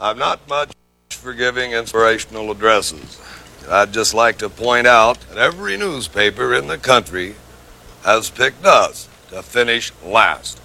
[0.00, 0.72] I'm not much
[1.10, 3.20] for giving inspirational addresses.
[3.68, 7.34] I'd just like to point out that every newspaper in the country
[8.04, 10.60] has picked us to finish last.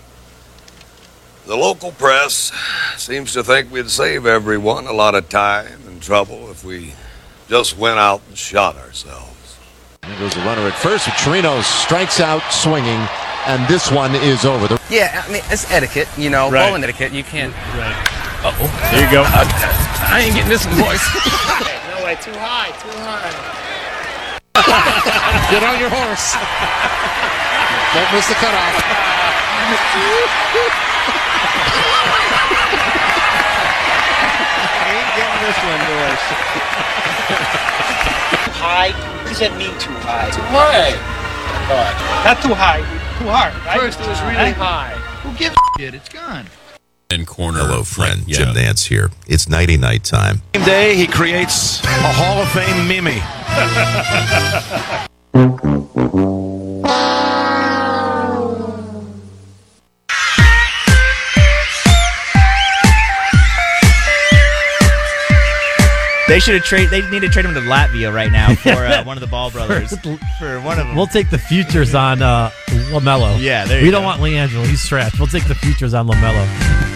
[1.45, 2.53] The local press
[2.95, 6.93] seems to think we'd save everyone a lot of time and trouble if we
[7.49, 9.57] just went out and shot ourselves.
[10.03, 11.07] There goes the runner at first.
[11.23, 13.01] Torino strikes out swinging,
[13.47, 14.67] and this one is over.
[14.67, 16.67] The- Yeah, I mean, it's etiquette, you know, Right.
[16.67, 17.11] bowling etiquette.
[17.11, 17.53] You can't.
[18.43, 19.23] There you go.
[19.23, 20.99] I ain't getting this one, boys.
[21.93, 23.31] No way, too high, too high.
[25.47, 26.35] Get on your horse.
[27.95, 28.75] Don't miss the cutoff.
[34.75, 36.23] I ain't getting this one, boys.
[38.59, 38.91] high?
[39.23, 40.29] What does that mean too high?
[40.31, 40.95] Too high.
[42.25, 42.83] Not too high,
[43.19, 43.79] too hard, right?
[43.79, 44.91] First it was really high.
[45.23, 45.93] Who gives a shit?
[45.93, 46.45] It's gone.
[47.13, 47.59] And corner.
[47.59, 48.23] Hello, friend.
[48.25, 48.37] Yeah.
[48.37, 49.11] Jim Nantz here.
[49.27, 50.41] It's nighty night time.
[50.55, 53.21] Same day, he creates a Hall of Fame Mimi.
[66.27, 66.89] They should have trade.
[66.89, 69.51] They need to trade him to Latvia right now for uh, one of the Ball
[69.51, 69.95] brothers.
[70.39, 70.95] for one of them.
[70.95, 72.49] We'll take the futures on uh,
[72.89, 73.39] Lamelo.
[73.39, 74.65] Yeah, there you we don't want LiAngelo.
[74.65, 75.19] He's trash.
[75.19, 76.92] We'll take the futures on Lamelo.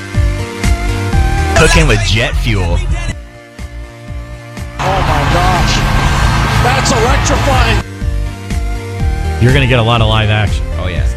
[1.58, 2.77] Cooking with jet fuel.
[4.80, 5.73] Oh my gosh.
[6.64, 7.83] That's electrifying.
[9.41, 10.64] You're going to get a lot of live action.
[10.73, 11.14] Oh yes.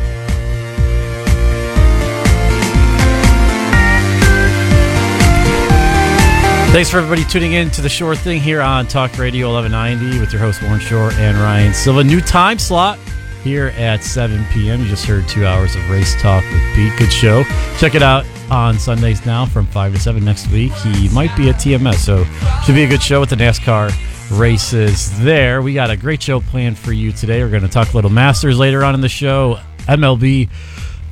[6.73, 10.33] Thanks for everybody tuning in to the Shore Thing here on Talk Radio 1190 with
[10.33, 12.03] your host Warren Shore and Ryan Silva.
[12.05, 12.99] New time slot
[13.43, 14.81] here at 7 p.m.
[14.81, 16.93] You just heard two hours of race talk with Pete.
[16.99, 17.45] Good show.
[17.79, 20.73] Check it out on Sundays now from 5 to 7 next week.
[20.73, 22.25] He might be at TMS, so
[22.65, 23.91] should be a good show with the NASCAR
[24.39, 25.63] races there.
[25.63, 27.43] We got a great show planned for you today.
[27.43, 29.59] We're going to talk a little Masters later on in the show.
[29.89, 30.49] MLB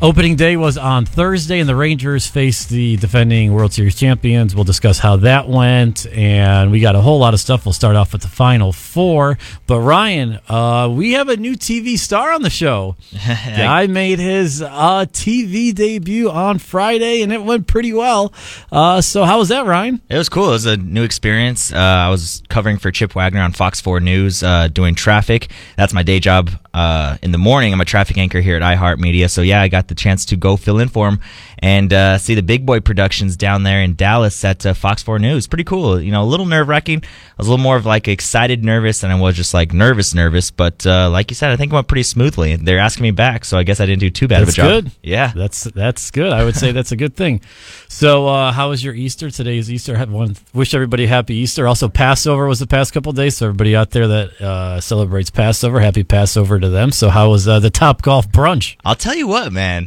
[0.00, 4.54] Opening day was on Thursday, and the Rangers faced the defending World Series champions.
[4.54, 7.66] We'll discuss how that went, and we got a whole lot of stuff.
[7.66, 9.38] We'll start off with the final four.
[9.66, 12.94] But Ryan, uh, we have a new TV star on the show.
[13.26, 18.32] Guy made his uh, TV debut on Friday, and it went pretty well.
[18.70, 20.00] Uh, so, how was that, Ryan?
[20.08, 20.50] It was cool.
[20.50, 21.72] It was a new experience.
[21.72, 25.50] Uh, I was covering for Chip Wagner on Fox 4 News, uh, doing traffic.
[25.76, 26.50] That's my day job.
[26.72, 29.28] Uh, in the morning, I'm a traffic anchor here at iHeartMedia.
[29.28, 31.20] So yeah, I got the chance to go fill in for him
[31.58, 35.18] and uh, see the Big Boy Productions down there in Dallas at uh, Fox 4
[35.18, 35.46] News.
[35.46, 36.00] Pretty cool.
[36.00, 36.98] You know, a little nerve wracking.
[37.02, 40.14] I was a little more of like excited, nervous than I was just like nervous,
[40.14, 40.50] nervous.
[40.50, 42.56] But uh, like you said, I think it went pretty smoothly.
[42.56, 44.68] They're asking me back, so I guess I didn't do too bad That's of a
[44.68, 44.84] job.
[44.84, 44.92] good.
[45.02, 45.32] Yeah.
[45.34, 46.32] That's that's good.
[46.32, 47.40] I would say that's a good thing.
[47.88, 49.30] So, uh, how was your Easter?
[49.30, 49.96] Today is Easter.
[49.96, 50.36] Have one.
[50.52, 51.66] Wish everybody happy Easter.
[51.66, 53.36] Also, Passover was the past couple days.
[53.36, 56.90] So, everybody out there that uh, celebrates Passover, happy Passover to them.
[56.92, 58.76] So, how was uh, the Top Golf brunch?
[58.84, 59.77] I'll tell you what, man.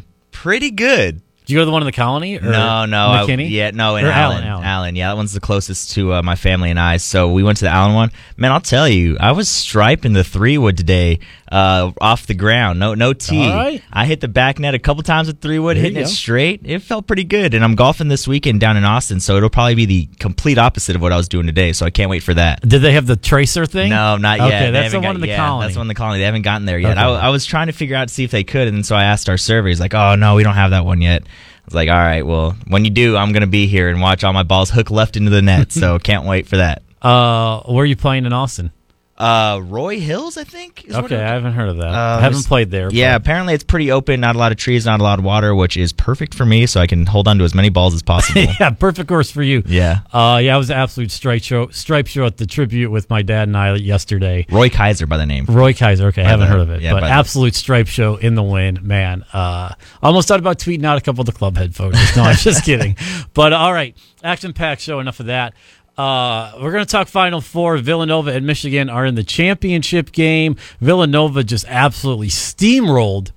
[0.42, 1.22] Pretty good.
[1.52, 2.38] You go to the one in the colony?
[2.38, 5.92] Or No, no, I- yeah, no, in Allen, Allen, Allen, yeah, that one's the closest
[5.92, 6.98] to uh, my family and I.
[6.98, 8.12] So we went to the Allen one.
[8.38, 11.20] Man, I'll tell you, I was striping the three wood today,
[11.52, 12.80] uh, off the ground.
[12.80, 13.44] No, no tee.
[13.46, 13.84] All right.
[13.92, 16.06] I hit the back net a couple times with three wood, There hitting you it
[16.06, 16.10] go.
[16.12, 16.62] straight.
[16.64, 17.54] It felt pretty good.
[17.54, 20.96] And I'm golfing this weekend down in Austin, so it'll probably be the complete opposite
[20.96, 21.74] of what I was doing today.
[21.74, 22.62] So I can't wait for that.
[22.68, 23.90] Did they have the tracer thing?
[23.90, 24.48] No, not yet.
[24.48, 25.66] Okay, They that's the haven't one got- in the yeah, colony.
[25.66, 26.20] That's the one in the colony.
[26.20, 26.92] They haven't gotten there yet.
[26.98, 27.02] Okay.
[27.02, 29.04] I, I was trying to figure out to see if they could, and so I
[29.04, 31.24] asked our surveys, like, "Oh no, we don't have that one yet."
[31.62, 34.24] I was like, "All right, well, when you do, I'm gonna be here and watch
[34.24, 36.82] all my balls hook left into the net." so can't wait for that.
[37.02, 38.72] Uh, where are you playing in Austin?
[39.22, 40.86] Uh, Roy Hills, I think.
[40.86, 41.94] Is Okay, I haven't heard of that.
[41.94, 42.90] Uh, I haven't played there.
[42.92, 44.20] Yeah, but- apparently it's pretty open.
[44.22, 46.66] Not a lot of trees, not a lot of water, which is perfect for me,
[46.66, 48.42] so I can hold on to as many balls as possible.
[48.60, 49.62] yeah, perfect course for you.
[49.68, 50.00] yeah.
[50.12, 53.22] Uh, yeah, I was an absolute stripe show, stripe show at the tribute with my
[53.22, 54.46] dad and I yesterday.
[54.50, 55.46] Roy Kizer by the name.
[55.46, 56.06] Roy Kizer.
[56.06, 58.36] Okay, I haven't the- heard of it, yeah, but by the- absolute stripe show in
[58.36, 59.24] the wind, man.
[59.34, 62.16] Uh, almost thought about tweeting out a couple of the club head photos.
[62.18, 62.96] No, I'm just kidding.
[63.34, 65.00] But all right, action packed show.
[65.00, 65.54] Enough of that.
[65.98, 67.78] Uh, we're going to talk Final Four.
[67.78, 70.56] Villanova and Michigan are in the championship game.
[70.80, 73.32] Villanova just absolutely steamrolled.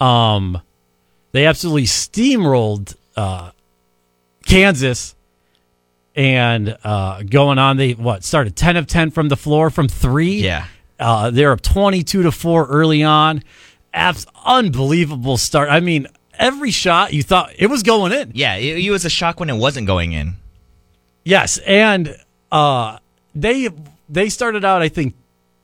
[0.00, 0.60] Um,
[1.32, 3.50] they absolutely steamrolled uh,
[4.46, 5.14] Kansas
[6.16, 7.76] and uh, going on.
[7.76, 10.40] They what started ten of ten from the floor from three.
[10.40, 10.66] Yeah.
[10.98, 13.44] Uh, they're up 22 to 4 early on.
[13.94, 15.68] Abs- unbelievable start.
[15.68, 18.32] I mean, every shot you thought it was going in.
[18.34, 20.34] Yeah, it, it was a shock when it wasn't going in.
[21.28, 22.16] Yes, and
[22.50, 22.98] uh,
[23.34, 23.68] they
[24.08, 25.14] they started out I think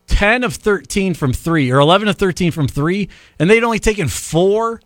[0.08, 3.08] 10 of 13 from 3 or 11 of 13 from 3
[3.38, 4.82] and they'd only taken 4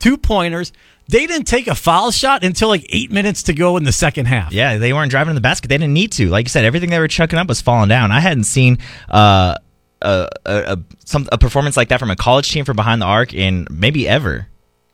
[0.00, 0.72] two pointers.
[1.08, 4.26] they didn't take a foul shot until like eight minutes to go in the second
[4.26, 4.52] half.
[4.52, 5.68] Yeah, they weren't driving in the basket.
[5.68, 6.28] They didn't need to.
[6.28, 8.10] Like you said, everything they were chucking up was falling down.
[8.10, 8.78] I hadn't seen
[9.08, 9.54] uh,
[10.02, 13.06] a, a, a, some, a performance like that from a college team from behind the
[13.06, 14.48] arc in maybe ever.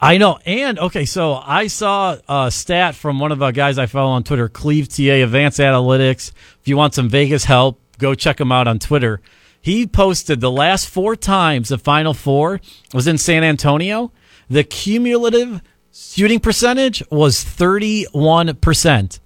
[0.06, 0.38] I know.
[0.47, 4.23] And okay, so I saw a stat from one of the guys I follow on
[4.23, 6.31] Twitter, Cleve TA Advanced Analytics.
[6.61, 9.20] If you want some Vegas help, go check him out on Twitter.
[9.61, 12.61] He posted the last four times the Final Four
[12.94, 14.12] was in San Antonio.
[14.49, 15.61] The cumulative
[15.93, 19.19] shooting percentage was 31%,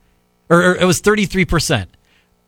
[0.48, 1.88] or, or it was 33%.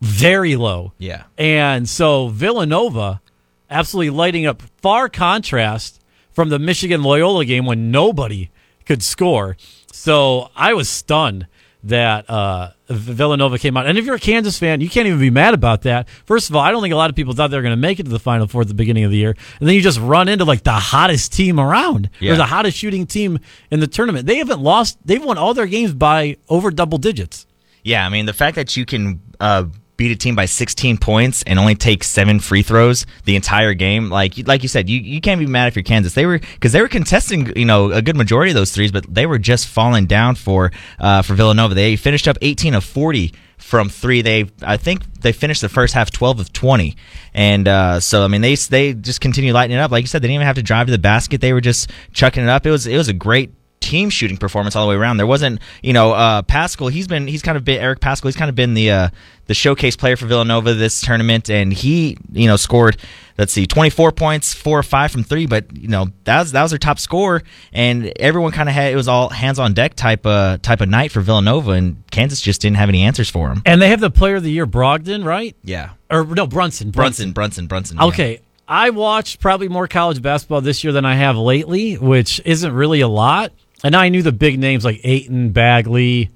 [0.01, 0.95] Very low.
[0.97, 1.25] Yeah.
[1.37, 3.21] And so Villanova
[3.69, 6.02] absolutely lighting up far contrast
[6.33, 8.51] from the Michigan Loyola game when nobody
[8.87, 9.57] could score.
[9.93, 11.47] So I was stunned
[11.85, 13.87] that uh, Villanova came out.
[13.87, 16.09] And if you're a Kansas fan, you can't even be mad about that.
[16.27, 17.77] First of all, I don't think a lot of people thought they were going to
[17.81, 19.35] make it to the Final Four at the beginning of the year.
[19.59, 22.33] And then you just run into like the hottest team around Yeah.
[22.33, 23.41] or the hottest shooting team
[23.73, 24.27] in the tournament.
[24.27, 27.47] They haven't lost, they've won all their games by over double digits.
[27.83, 29.65] Yeah, I mean the fact that you can uh,
[30.03, 34.11] beat a team by 16 points and only take seven free throws the entire game,
[34.11, 36.15] like like you said, you, you can't be mad if you're Kansas.
[36.15, 39.13] They were because they were contesting, you know, a good majority of those threes, but
[39.13, 41.75] they were just falling down for uh, for Villanova.
[41.75, 44.23] They finished up 18 of 40 from three.
[44.23, 46.97] They I think they finished the first half 12 of 20,
[47.33, 49.91] and uh, so I mean they they just continue lighting it up.
[49.91, 51.41] Like you said, they didn't even have to drive to the basket.
[51.41, 52.67] They were just chucking it up.
[52.67, 53.53] It was it was a great
[53.93, 55.19] team shooting performance all the way around.
[55.19, 56.91] There wasn't, you know, uh, Paschall.
[56.91, 58.25] He's been, he's kind of been Eric Paschall.
[58.25, 59.09] He's kind of been the uh,
[59.47, 62.97] the showcase player for Villanova this tournament, and he, you know, scored.
[63.39, 65.47] Let's see, twenty four points, four or five from three.
[65.47, 67.43] But you know, that was that was their top score,
[67.73, 70.89] and everyone kind of had it was all hands on deck type uh, type of
[70.89, 73.63] night for Villanova, and Kansas just didn't have any answers for him.
[73.67, 75.55] And they have the player of the year, Brogdon, right?
[75.65, 76.91] Yeah, Or no, Brunson.
[76.91, 77.97] Brunson, Brunson, Brunson.
[77.99, 78.05] yeah.
[78.07, 78.41] Okay.
[78.69, 83.01] I watched probably more college basketball this year than I have lately, which isn't really
[83.01, 83.53] a lot.
[83.85, 86.31] And I knew the big names like Ayton, Bagley,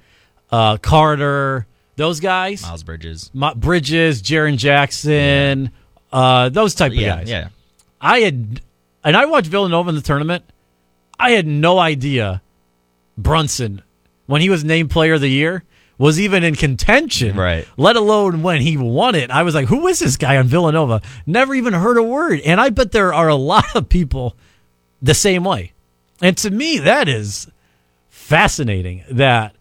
[0.51, 1.67] uh, Carter,
[1.97, 3.31] those guys, Miles Bridges.
[3.33, 5.71] Ma- Bridges, Jaren Jackson,
[6.13, 7.29] uh, those type of Yeah, guys.
[7.31, 7.49] yeah.
[8.01, 8.61] I had,
[9.05, 10.45] and I watched Villanova in the tournament.
[11.19, 12.43] I had no idea
[13.17, 13.83] Brunson,
[14.27, 15.63] when he was named Player of the Year,
[15.99, 17.37] was even in contention.
[17.37, 17.67] Right.
[17.79, 19.31] Let alone when he won it.
[19.31, 21.01] I was like, who is this guy on Villanova?
[21.25, 22.41] Never even heard a word.
[22.41, 24.37] And I bet there are a lot of people
[25.01, 25.73] the same way.
[26.23, 27.49] And to me, that is
[28.09, 29.55] fascinating that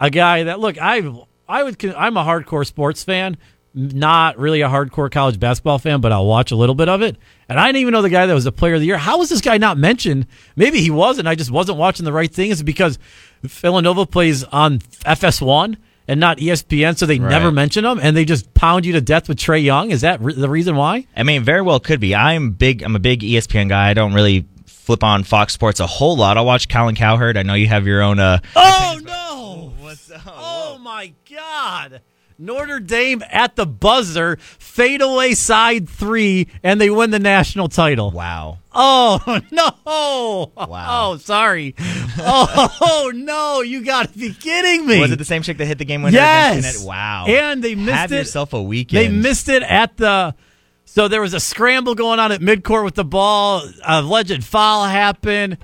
[0.00, 1.02] a guy that look, I
[1.48, 3.36] I would I'm a hardcore sports fan,
[3.74, 7.16] not really a hardcore college basketball fan, but I'll watch a little bit of it.
[7.48, 8.98] And I didn't even know the guy that was the player of the year.
[8.98, 10.26] How was this guy not mentioned?
[10.56, 11.28] Maybe he wasn't.
[11.28, 12.50] I just wasn't watching the right thing.
[12.50, 12.98] Is because
[13.42, 15.76] Villanova plays on FS1
[16.08, 17.54] and not ESPN, so they never Right.
[17.54, 19.90] mention him and they just pound you to death with Trae Young?
[19.90, 21.06] Is that re- the reason why?
[21.16, 22.14] I mean, very well could be.
[22.14, 22.82] I'm big.
[22.82, 23.88] I'm a big ESPN guy.
[23.90, 24.46] I don't really
[24.86, 26.36] flip on Fox Sports a whole lot.
[26.38, 27.36] I'll watch Colin Cowherd.
[27.36, 28.20] I know you have your own.
[28.20, 29.72] Uh, Oh no!
[29.84, 30.22] What's up?
[30.26, 32.00] Oh my God!
[32.38, 38.10] Notre Dame at the buzzer, fadeaway side three, and they win the national title.
[38.12, 38.58] wow.
[38.72, 40.52] Oh no!
[40.56, 41.12] Wow.
[41.12, 41.74] Oh, sorry.
[42.18, 43.62] oh no!
[43.62, 45.00] You got to be kidding me!
[45.00, 46.14] Was it the same chick that hit the game winner?
[46.16, 46.58] Yes.
[46.58, 46.88] Against Connecticut?
[46.88, 47.24] Wow.
[47.26, 48.16] And they missed have it.
[48.18, 49.04] yourself a weekend.
[49.04, 50.34] They missed it at the.
[50.96, 53.62] So there was a scramble going on at midcourt with the ball.
[53.86, 55.58] A legend foul happened.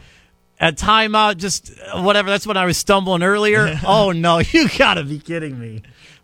[0.60, 2.28] At timeout, just whatever.
[2.28, 3.80] That's when I was stumbling earlier.
[3.86, 5.80] oh no, you gotta be kidding me!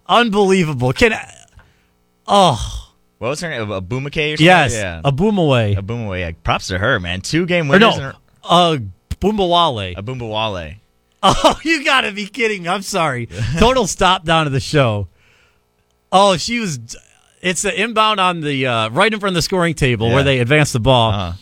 [0.06, 0.92] Unbelievable.
[0.92, 1.34] Can I,
[2.26, 3.70] oh What was her name?
[3.70, 4.44] A Boomake or something?
[4.44, 5.00] yes, Yeah.
[5.02, 5.72] a boom away.
[5.72, 6.20] A Boomaway.
[6.20, 7.22] Yeah, props to her, man.
[7.22, 7.96] Two game winners.
[7.96, 8.12] in no,
[8.44, 8.78] a-
[9.16, 9.96] Boombawale.
[9.96, 10.76] a Boombawale.
[11.22, 12.68] Oh, you gotta be kidding me.
[12.68, 13.26] I'm sorry.
[13.58, 15.08] Total stop down of the show.
[16.12, 16.78] Oh, she was.
[17.40, 20.14] It's the inbound on the uh, right in front of the scoring table Yeah.
[20.14, 21.10] where they advance the ball.
[21.12, 21.32] Uh-huh.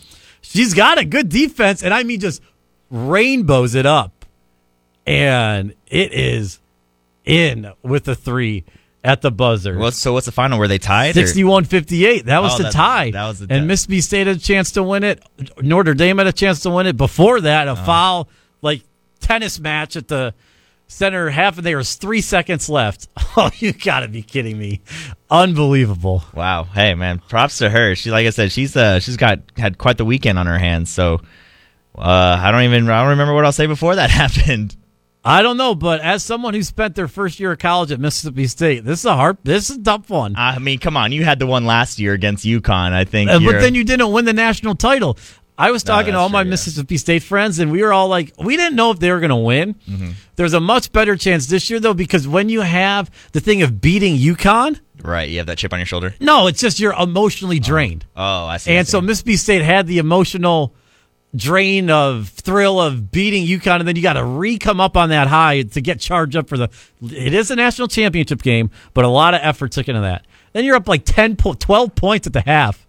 [0.41, 2.41] She's got a good defense, and I mean just
[2.89, 4.25] rainbows it up,
[5.05, 6.59] and it is
[7.25, 8.63] in with the three
[9.03, 9.77] at the buzzer.
[9.77, 10.59] What's, so what's the final?
[10.59, 11.15] Were they tied?
[11.17, 12.25] or- 61-58.
[12.25, 13.11] That was Oh, the tie.
[13.11, 13.67] that was the and.
[13.67, 15.21] Mississippi State had a chance to win it.
[15.61, 16.97] Notre Dame had a chance to win it.
[16.97, 17.85] Before that, a Uh-huh.
[17.85, 18.29] foul
[18.61, 18.81] like
[19.19, 20.33] tennis match at the
[20.87, 23.07] center half, and there was three seconds left.
[23.39, 24.81] Oh, you got to be kidding me!
[25.29, 26.23] Unbelievable.
[26.33, 26.63] Wow.
[26.63, 27.19] Hey, man.
[27.29, 27.93] Props to her.
[27.93, 30.89] She, like I said, she's uh, she's got had quite the weekend on her hands.
[30.89, 31.21] So,
[31.95, 34.75] uh, I don't even I don't remember what I'll say before that happened.
[35.23, 38.47] I don't know, but as someone who spent their first year of college at Mississippi
[38.47, 40.35] State, this is a hard, this is a tough one.
[40.37, 41.11] I mean, come on.
[41.11, 42.93] You had the one last year against UConn.
[42.93, 43.29] I think.
[43.29, 45.17] Uh, but then you didn't win the national title.
[45.57, 46.49] I was talking to that's all my yeah.
[46.51, 49.31] Mississippi State friends, and we were all like, we didn't know if they were going
[49.31, 49.73] to win.
[49.89, 50.11] Mm-hmm.
[50.35, 53.81] There's a much better chance this year, though, because when you have the thing of
[53.81, 55.27] beating UConn, right.
[55.29, 56.13] You have that chip on your shoulder.
[56.19, 58.05] no, it's just you're emotionally drained.
[58.15, 58.71] Oh, I see.
[58.71, 58.91] I and see.
[58.91, 60.75] so Mississippi State had the emotional
[61.35, 65.09] drain of thrill of beating UConn, and then you got to re come up on
[65.09, 66.69] that high to get charged up for the.
[67.01, 70.25] It is a national championship game, but a lot of effort took into that.
[70.53, 72.86] Then you're up like 10, po- 12 points at the half.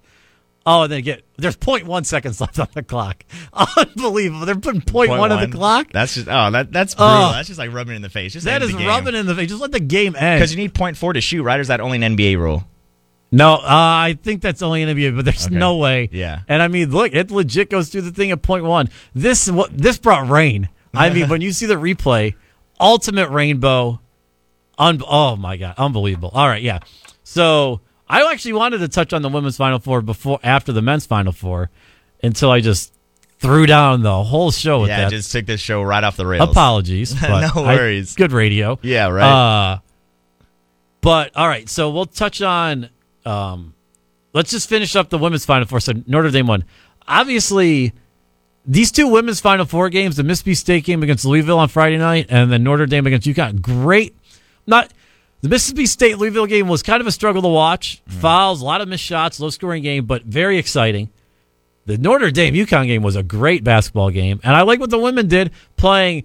[0.70, 3.24] Oh, and then get there's 0.1 seconds left on the clock.
[3.76, 4.44] Unbelievable.
[4.44, 5.88] They're putting 0.1 on the clock.
[5.92, 7.14] That's just oh that that's brutal.
[7.14, 7.32] Oh.
[7.32, 8.34] that's just like rubbing in the face.
[8.34, 9.48] Just That is rubbing in the face.
[9.48, 10.38] Just let the game end.
[10.38, 11.42] because you need point four to shoot.
[11.42, 11.58] Right?
[11.58, 12.64] Or is that only an NBA rule?
[13.30, 15.54] No, uh, I think that's only an NBA, but there's Okay.
[15.54, 16.08] no way.
[16.12, 16.40] Yeah.
[16.48, 18.88] And I mean, look, it legit goes through the thing at point one.
[19.14, 20.68] This what this brought rain.
[20.94, 22.34] I mean, when you see the replay,
[22.80, 24.00] ultimate rainbow.
[24.78, 26.30] Un- oh my god, unbelievable.
[26.34, 26.78] All right, yeah.
[27.24, 31.06] So I actually wanted to touch on the women's final four before after the men's
[31.06, 31.70] final four,
[32.22, 32.92] until I just
[33.38, 35.12] threw down the whole show with yeah, that.
[35.12, 36.48] Yeah, just took this show right off the rails.
[36.50, 37.20] Apologies.
[37.22, 38.14] No I- worries.
[38.14, 38.78] good radio.
[38.82, 39.24] Yeah, right.
[39.74, 39.78] Uh,
[41.00, 42.88] but all right, so we'll touch on.
[43.24, 43.74] Um,
[44.32, 45.80] let's just finish up the women's final four.
[45.80, 46.64] So Notre Dame won.
[47.06, 47.92] Obviously,
[48.66, 52.26] these two women's final four games, the Mississippi State game against Louisville on Friday night,
[52.28, 53.62] and then Notre Dame against UConn.
[53.62, 54.16] Great.
[54.66, 54.92] Not
[55.40, 58.02] the Mississippi State Louisville game was kind of a struggle to watch.
[58.08, 61.10] Fouls, a lot of missed shots, low scoring game, but very exciting.
[61.86, 64.98] The Notre Dame UConn game was a great basketball game, and I like what the
[64.98, 66.24] women did playing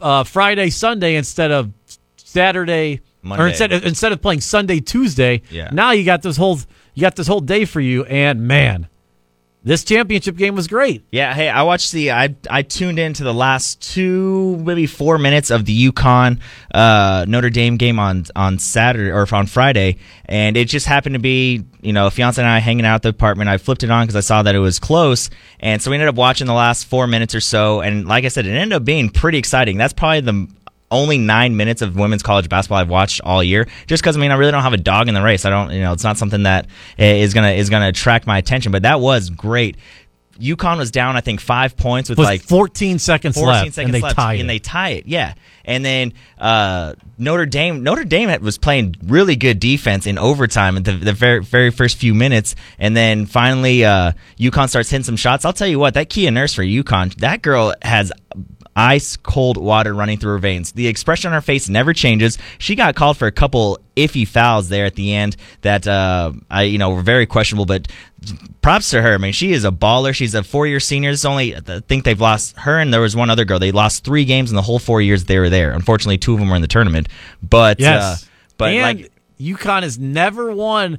[0.00, 1.72] uh, Friday Sunday instead of
[2.16, 3.48] Saturday or Monday.
[3.48, 5.42] instead instead of playing Sunday Tuesday.
[5.50, 5.70] Yeah.
[5.72, 6.60] Now you got this whole
[6.94, 8.88] you got this whole day for you, and man,
[9.64, 11.04] this championship game was great.
[11.12, 15.50] Yeah, hey, I watched the I I tuned into the last two maybe four minutes
[15.50, 16.40] of the UConn
[16.74, 21.20] uh, Notre Dame game on on Saturday or on Friday, and it just happened to
[21.20, 23.50] be you know fiance and I hanging out at the apartment.
[23.50, 26.08] I flipped it on because I saw that it was close, and so we ended
[26.08, 27.80] up watching the last four minutes or so.
[27.80, 29.78] And like I said, it ended up being pretty exciting.
[29.78, 30.48] That's probably the
[30.92, 33.66] only nine minutes of women's college basketball I've watched all year.
[33.86, 35.44] Just because I mean I really don't have a dog in the race.
[35.44, 36.68] I don't you know it's not something that
[36.98, 38.70] is gonna is gonna attract my attention.
[38.70, 39.76] But that was great.
[40.38, 43.78] UConn was down I think five points with With like 14 seconds 14 left, seconds
[43.78, 44.46] and they left, and it.
[44.46, 45.06] they tie it.
[45.06, 45.34] Yeah,
[45.64, 50.84] and then uh, Notre Dame Notre Dame was playing really good defense in overtime at
[50.84, 55.16] the, the very very first few minutes, and then finally uh, UConn starts hitting some
[55.16, 55.44] shots.
[55.44, 58.12] I'll tell you what, that Kia Nurse for UConn, that girl has
[58.74, 60.72] ice cold water running through her veins.
[60.72, 62.38] The expression on her face never changes.
[62.58, 66.62] She got called for a couple iffy fouls there at the end that uh, I
[66.62, 67.88] you know were very questionable, but
[68.62, 69.14] props to her.
[69.14, 70.14] I mean, she is a baller.
[70.14, 71.10] She's a four year senior.
[71.10, 73.58] It's only I think they've lost her and there was one other girl.
[73.58, 75.72] They lost three games in the whole four years they were there.
[75.72, 77.08] Unfortunately, two of them were in the tournament.
[77.42, 78.26] But Yes, uh,
[78.56, 80.98] but and like UConn has never won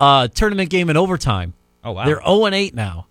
[0.00, 1.54] a tournament game in overtime.
[1.82, 3.06] oh wow, They're 0 and 8 now.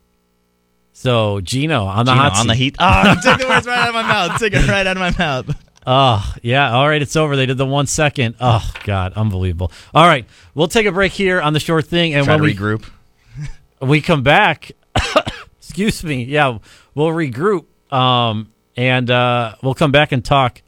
[0.94, 2.76] So Gino on the Gino hot on the heat.
[2.80, 4.40] Oh, you took the words right out of my mouth.
[4.40, 5.56] Took it right out of my mouth.
[5.86, 6.74] Oh, yeah.
[6.74, 7.36] All right, it's over.
[7.36, 8.36] They did the one second.
[8.40, 9.72] Oh, God, unbelievable.
[9.94, 12.46] All right, we'll take a break here on the Shore Thing, and Try when to
[12.46, 12.90] we regroup.
[13.82, 14.72] we come back,
[15.58, 16.58] excuse me, yeah,
[16.96, 20.62] we'll regroup, um, and uh, we'll come back and talk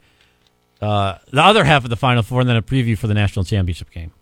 [0.82, 3.44] uh, the other half of the Final Four, and then a preview for the national
[3.44, 4.12] championship game.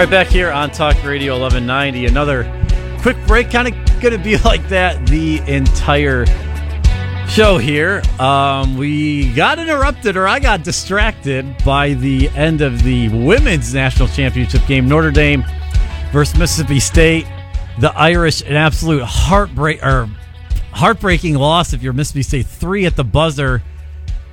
[0.00, 2.06] Right, back here on Talk Radio 1190.
[2.06, 2.44] Another
[3.00, 6.26] quick break, kind of going to be like that the entire
[7.28, 8.02] show here.
[8.18, 14.08] Um, we got interrupted, or I got distracted by the end of the women's national
[14.08, 15.44] championship game, Notre Dame
[16.10, 17.26] versus Mississippi State.
[17.78, 20.08] The Irish, an absolute heartbreak or
[20.72, 22.46] heartbreaking loss if you're Mississippi State.
[22.46, 23.62] Three at the buzzer.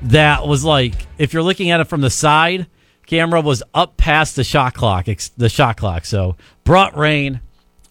[0.04, 2.66] That was like if you're looking at it from the side,
[3.12, 5.06] camera was up past the shot clock.
[5.36, 6.06] The shot clock.
[6.06, 7.42] So brought rain,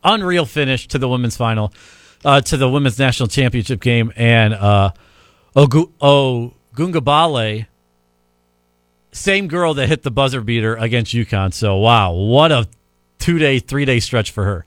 [0.02, 1.74] unreal finish to the women's final,
[2.24, 4.92] uh, to the women's national championship game, and uh,
[5.54, 7.66] Ogu- Ogungabale,
[9.12, 11.52] same girl that hit the buzzer beater against UConn.
[11.52, 12.66] So wow, what a
[13.18, 14.64] two day, three day stretch for her.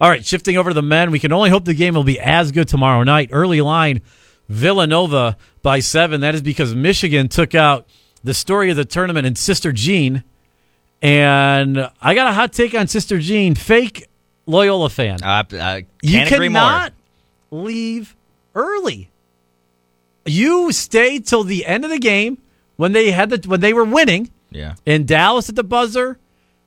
[0.00, 2.20] All right, shifting over to the men, we can only hope the game will be
[2.20, 3.30] as good tomorrow night.
[3.32, 4.02] Early line,
[4.48, 6.20] Villanova by seven.
[6.20, 7.88] That is because Michigan took out
[8.24, 10.24] the story of the tournament and Sister Jean.
[11.02, 13.54] And I got a hot take on Sister Jean.
[13.54, 14.06] Fake
[14.46, 15.22] Loyola fan.
[15.22, 16.62] Uh, uh, you can't agree more.
[16.62, 16.92] cannot
[17.50, 18.16] leave
[18.54, 19.10] early.
[20.24, 22.38] You stay till the end of the game
[22.76, 24.74] when they had the when they were winning Yeah.
[24.84, 26.18] in Dallas at the buzzer,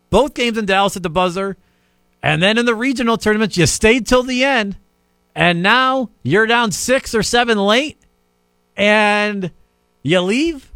[0.09, 1.57] both games in Dallas at the buzzer,
[2.23, 4.77] and then in the regional tournaments you stayed till the end,
[5.35, 7.97] and now you're down six or seven late,
[8.77, 9.51] and
[10.03, 10.68] you leave.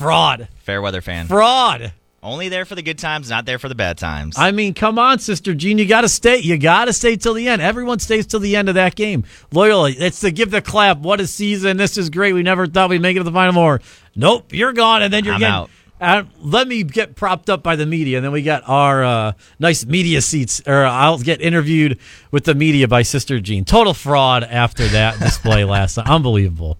[0.00, 1.26] Fraud, Fair weather fan.
[1.26, 1.92] fraud.
[2.22, 4.36] Only there for the good times, not there for the bad times.
[4.38, 5.78] I mean, come on, Sister Jean.
[5.78, 6.36] You got to stay.
[6.38, 7.62] You got to stay till the end.
[7.62, 9.24] Everyone stays till the end of that game.
[9.52, 10.98] Loyola, it's to give the clap.
[10.98, 11.78] What a season.
[11.78, 12.34] This is great.
[12.34, 13.80] We never thought we'd make it to the Final Four.
[14.14, 15.00] Nope, you're gone.
[15.02, 15.54] And then you're I'm getting.
[15.54, 15.70] out.
[15.98, 18.18] Uh, let me get propped up by the media.
[18.18, 21.98] And then we got our uh, nice media seats, or I'll get interviewed
[22.30, 23.64] with the media by Sister Jean.
[23.64, 26.08] Total fraud after that display last night.
[26.08, 26.76] Unbelievable.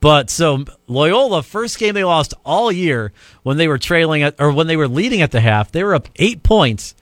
[0.00, 3.12] But so Loyola, first game they lost all year
[3.42, 5.72] when they were trailing at, or when they were leading at the half.
[5.72, 6.94] They were up eight points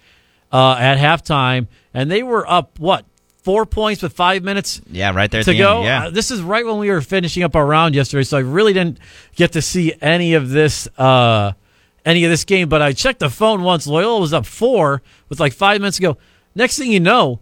[0.51, 3.05] uh, at halftime, and they were up what
[3.43, 5.77] four points with five minutes yeah, right there to the go.
[5.77, 5.85] end.
[5.85, 6.07] Yeah.
[6.07, 8.73] Uh, this is right when we were finishing up our round yesterday, so I really
[8.73, 8.99] didn't
[9.35, 10.89] get to see any of this.
[10.99, 11.53] Uh,
[12.05, 13.85] any of this game, but I checked the phone once.
[13.85, 16.17] Loyola was up four with like five minutes to go.
[16.55, 17.41] Next thing you know,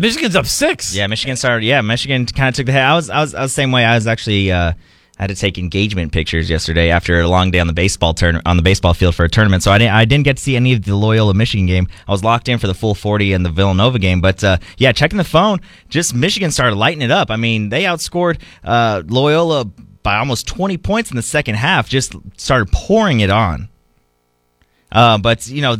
[0.00, 0.94] Michigan's up six.
[0.94, 1.66] Yeah, Michigan started.
[1.66, 2.84] Yeah, Michigan kind of took the head.
[2.84, 3.84] I was, I was, I was the same way.
[3.84, 4.72] I was actually uh,
[5.18, 8.56] had to take engagement pictures yesterday after a long day on the baseball turn on
[8.56, 9.62] the baseball field for a tournament.
[9.62, 11.86] So I didn't, I didn't get to see any of the Loyola Michigan game.
[12.08, 14.22] I was locked in for the full forty and the Villanova game.
[14.22, 17.30] But uh, yeah, checking the phone, just Michigan started lighting it up.
[17.30, 19.66] I mean, they outscored uh, Loyola
[20.02, 21.90] by almost twenty points in the second half.
[21.90, 23.68] Just started pouring it on.
[24.90, 25.76] Uh, but you know,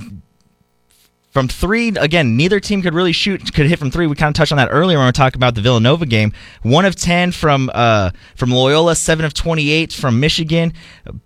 [1.31, 4.07] from three, again, neither team could really shoot, could hit from three.
[4.09, 6.33] We kind of touched on that earlier when we were talking about the Villanova game.
[6.63, 10.73] One of ten from uh, from Loyola, seven of twenty-eight from Michigan.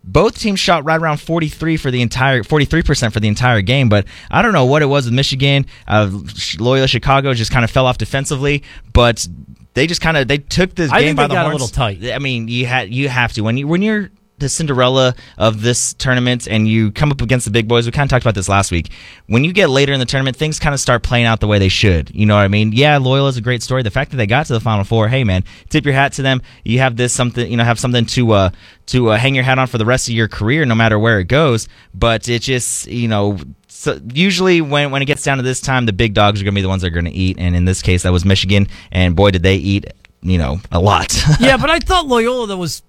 [0.05, 3.89] Both teams shot right around forty-three for the entire, forty-three percent for the entire game.
[3.89, 5.65] But I don't know what it was with Michigan.
[5.89, 6.11] Uh,
[6.59, 9.27] Loyola Chicago just kind of fell off defensively, but
[9.73, 11.69] they just kind of they took this I game by they the got a little
[11.69, 12.05] tight.
[12.05, 15.95] I mean, you had you have to when you when you're the Cinderella of this
[15.95, 17.87] tournament and you come up against the big boys.
[17.87, 18.91] We kind of talked about this last week.
[19.27, 21.59] When you get later in the tournament, things kind of start playing out the way
[21.59, 22.11] they should.
[22.15, 22.73] You know what I mean?
[22.73, 23.83] Yeah, Loyola is a great story.
[23.83, 26.23] The fact that they got to the Final Four, hey man, tip your hat to
[26.23, 26.43] them.
[26.65, 28.51] You have this something, you know, have something to uh,
[28.87, 31.21] to uh, hang your hat on for the rest of your career, no matter where
[31.21, 31.69] it goes.
[31.95, 33.39] But it just, you know.
[33.69, 36.55] So usually when, when it gets down to this time, the big dogs are going
[36.55, 38.25] to be the ones that are going to eat, and in this case, that was
[38.25, 39.87] Michigan, and boy, did they eat,
[40.23, 41.15] you know, a lot.
[41.41, 42.83] yeah, but I thought Loyola that was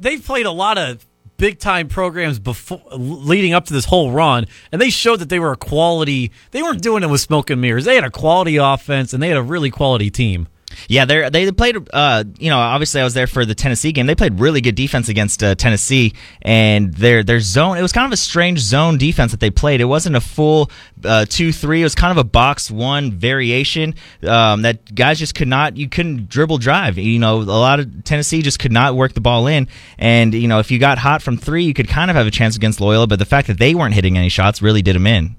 [0.00, 1.04] they've played a lot of
[1.36, 5.40] big time programs before leading up to this whole run and they showed that they
[5.40, 7.84] were a quality they weren't doing it with smoke and mirrors.
[7.84, 10.48] They had a quality offense and they had a really quality team
[10.88, 11.76] Yeah, they they played.
[11.92, 14.06] Uh, you know, obviously I was there for the Tennessee game.
[14.06, 17.78] They played really good defense against uh, Tennessee, and their their zone.
[17.78, 19.80] It was kind of a strange zone defense that they played.
[19.80, 20.70] It wasn't a full
[21.04, 21.80] uh, two three.
[21.80, 23.94] It was kind of a box one variation
[24.26, 25.76] um, that guys just could not.
[25.76, 26.98] You couldn't dribble drive.
[26.98, 29.68] You know, a lot of Tennessee just could not work the ball in.
[29.98, 32.30] And you know, if you got hot from three, you could kind of have a
[32.30, 33.06] chance against Loyola.
[33.06, 35.36] But the fact that they weren't hitting any shots really did them in.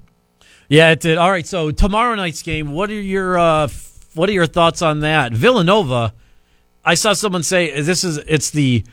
[0.68, 3.68] yeah it did all right so tomorrow night's game what are your uh
[4.16, 5.32] what are your thoughts on that?
[5.32, 6.12] Villanova
[6.86, 8.84] i saw someone say this is it's the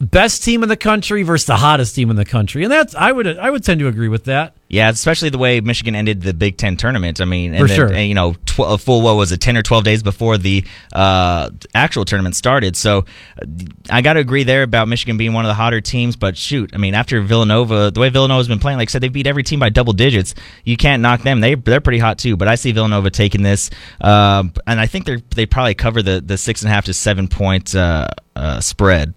[0.00, 3.12] best team in the country versus the hottest team in the country and that's i
[3.12, 6.32] would i would tend to agree with that Yeah, especially the way Michigan ended the
[6.32, 7.20] Big Ten tournament.
[7.20, 7.88] I mean, and For then, sure.
[7.92, 10.62] and, you know, tw- a full what was it, ten or twelve days before the
[10.92, 12.76] uh, actual tournament started.
[12.76, 12.98] So
[13.42, 13.46] uh,
[13.90, 16.14] I got to agree there about Michigan being one of the hotter teams.
[16.14, 19.08] But shoot, I mean, after Villanova, the way Villanova's been playing, like I said, they
[19.08, 20.36] beat every team by double digits.
[20.62, 21.40] You can't knock them.
[21.40, 22.36] They they're pretty hot too.
[22.36, 26.20] But I see Villanova taking this, uh, and I think they're they probably cover the
[26.20, 29.14] the six and a half to seven point uh, uh, spread.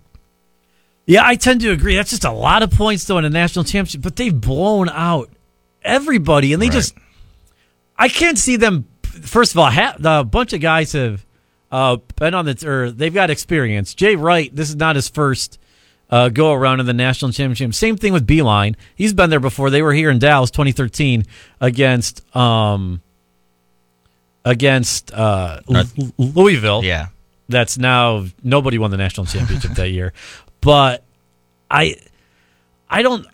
[1.05, 1.95] Yeah, I tend to agree.
[1.95, 5.29] That's just a lot of points though in a national championship, but they've blown out
[5.83, 6.73] everybody, and they Right.
[6.73, 6.95] just.
[7.97, 8.85] I can't see them.
[9.03, 11.25] First of all, ha- the bunch of guys have
[11.71, 13.93] uh, been on the or they've got experience.
[13.93, 15.59] Jay Wright, this is not his first
[16.09, 17.73] uh, go around in the national championship.
[17.73, 18.75] Same thing with Beilein.
[18.95, 19.69] He's been there before.
[19.69, 21.23] They were here in Dallas, 2013,
[21.61, 23.01] against um
[24.45, 25.59] against uh,
[26.17, 27.07] Louisville Yeah.
[27.47, 30.13] that's now nobody won the national championship that year.
[30.63, 31.03] But
[31.69, 31.95] I
[32.89, 33.25] I don't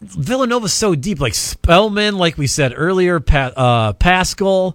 [0.00, 4.74] Villanova's so deep, like Spellman, like we said earlier, pa- uh, Paschall.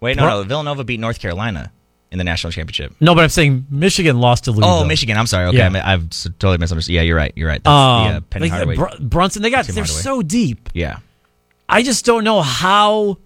[0.00, 0.42] Wait, no, no.
[0.42, 1.72] Villanova beat North Carolina
[2.10, 2.92] in the national championship.
[3.00, 4.68] No, but I'm saying Michigan lost to Louisville.
[4.70, 5.16] Oh, Michigan.
[5.16, 5.46] I'm sorry.
[5.46, 5.70] Okay, Yeah.
[5.84, 6.94] I I've totally misunderstood.
[6.94, 7.32] Yeah, you're right.
[7.36, 7.62] You're right.
[7.62, 8.76] That's Um, the uh, Penny like, Hardaway.
[8.76, 10.00] Br- Brunson, they got they're Hardaway.
[10.02, 10.68] so deep.
[10.74, 10.98] yeah.
[11.68, 13.18] I just don't know how.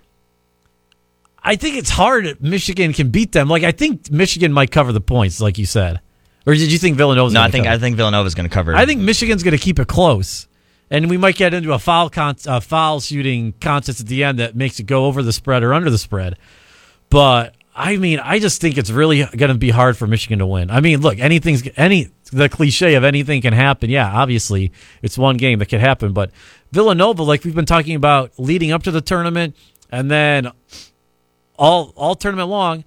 [1.42, 2.40] I think it's hard.
[2.42, 3.48] Michigan can beat them.
[3.48, 6.00] Like I think Michigan might cover the points, like you said.
[6.46, 7.32] Or did you think Villanova's?
[7.32, 7.74] No, I think cover?
[7.74, 8.74] I think Villanova's going to cover.
[8.74, 10.48] I think Michigan's going to keep it close,
[10.90, 14.38] and we might get into a foul con- uh, foul shooting contest at the end
[14.38, 16.38] that makes it go over the spread or under the spread.
[17.10, 20.46] But I mean, I just think it's really going to be hard for Michigan to
[20.46, 20.70] win.
[20.70, 23.90] I mean, look, anything's any the cliche of anything can happen.
[23.90, 24.72] Yeah, obviously
[25.02, 26.30] it's one game that can happen, but
[26.72, 29.56] Villanova, like we've been talking about leading up to the tournament,
[29.90, 30.50] and then
[31.58, 32.84] all all tournament long,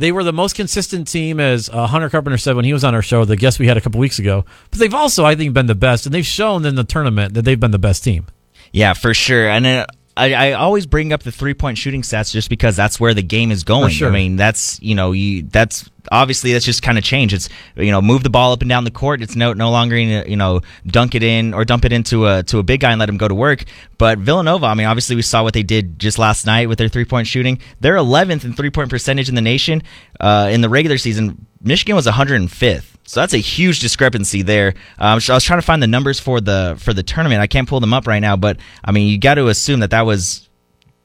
[0.00, 2.94] they were the most consistent team, as uh, Hunter Carpenter said when he was on
[2.94, 4.44] our show, the guest we had a couple weeks ago.
[4.70, 7.42] But they've also, I think, been the best, and they've shown in the tournament that
[7.42, 8.26] they've been the best team.
[8.72, 9.48] Yeah, for sure.
[9.48, 9.86] And uh,
[10.20, 13.22] I, I always bring up the three point shooting stats just because that's where the
[13.22, 13.90] game is going.
[13.90, 14.08] sure.
[14.08, 17.34] I mean, that's you know, you that's obviously that's just kind of changed.
[17.34, 19.22] It's you know, move the ball up and down the court.
[19.22, 22.58] It's no no longer you know dunk it in or dump it into a to
[22.58, 23.64] a big guy and let him go to work.
[23.96, 26.88] But Villanova, I mean, obviously we saw what they did just last night with their
[26.88, 27.58] three point shooting.
[27.80, 29.82] They're 11th in three point percentage in the nation
[30.20, 31.46] uh, in the regular season.
[31.62, 32.89] Michigan was 105th.
[33.10, 34.74] So that's a huge discrepancy there.
[34.96, 37.40] Um, I was trying to find the numbers for the for the tournament.
[37.40, 39.90] I can't pull them up right now, but I mean, you got to assume that
[39.90, 40.48] that was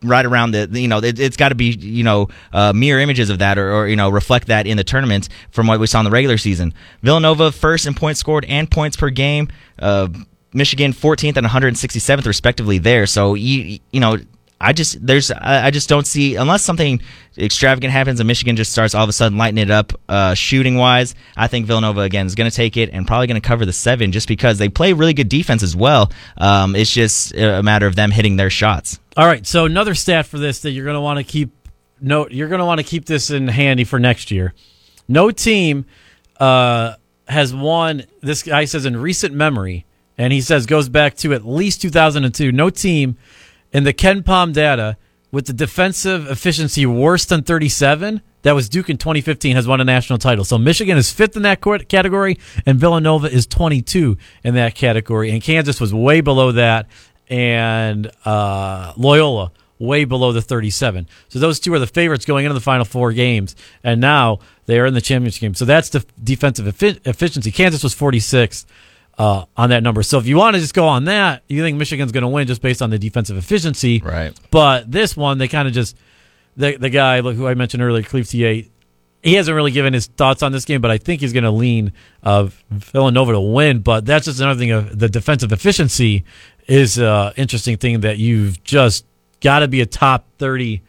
[0.03, 3.31] right around the you know it, has got to be you know uh, mirror images
[3.31, 5.97] of that or, or, you know reflect that in the tournament from what we saw
[5.97, 6.75] in the regular season.
[7.01, 9.47] Villanova first in points scored and points per game.
[9.79, 10.07] Uh,
[10.53, 13.07] Michigan 14th and 167th respectively there.
[13.07, 14.19] So you you know
[14.59, 17.01] I just there's I just don't see unless something
[17.37, 20.75] extravagant happens and Michigan just starts all of a sudden lighting it up uh, shooting
[20.75, 21.13] wise.
[21.35, 23.73] I think Villanova again is going to take it and probably going to cover the
[23.73, 26.09] seven just because they play really good defense as well.
[26.37, 28.99] Um, it's just a matter of them hitting their shots.
[29.17, 31.51] All right, so another stat for this that you're going to want to keep
[31.99, 32.31] note.
[32.31, 34.53] You're going to want to keep this in handy for next year.
[35.07, 35.85] No team
[36.39, 36.95] uh,
[37.27, 38.03] has won.
[38.21, 39.85] This guy says in recent memory,
[40.17, 42.51] and he says goes back to at least 2002.
[42.51, 43.17] No team
[43.75, 44.95] in the KenPom data
[45.31, 49.83] with the defensive efficiency worse than 37 that was Duke in 2015 has won a
[49.83, 50.45] national title.
[50.45, 55.41] So Michigan is fifth in that category, and Villanova is 22 in that category, and
[55.41, 56.85] Kansas was way below that,
[57.27, 61.07] and uh, Loyola way below the 37.
[61.27, 64.79] So those two are the favorites going into the final four games, and now they
[64.79, 65.55] are in the championship game.
[65.55, 67.51] So that's the defensive efficiency.
[67.51, 68.67] Kansas was 46
[69.17, 70.04] uh, on that number.
[70.04, 72.47] So if you want to just go on that, you think Michigan's going to win
[72.47, 74.01] just based on the defensive efficiency.
[74.04, 74.38] Right.
[74.51, 75.97] But this one, they kind of just
[76.58, 78.30] the the guy who I mentioned earlier, Cleve
[79.25, 81.51] he hasn't really given his thoughts on this game, but I think he's going to
[81.51, 83.80] lean of Villanova to win.
[83.80, 86.23] But that's just another thing of the defensive efficiency
[86.67, 89.04] is an interesting thing that you've just
[89.41, 90.84] got to be a top thirty.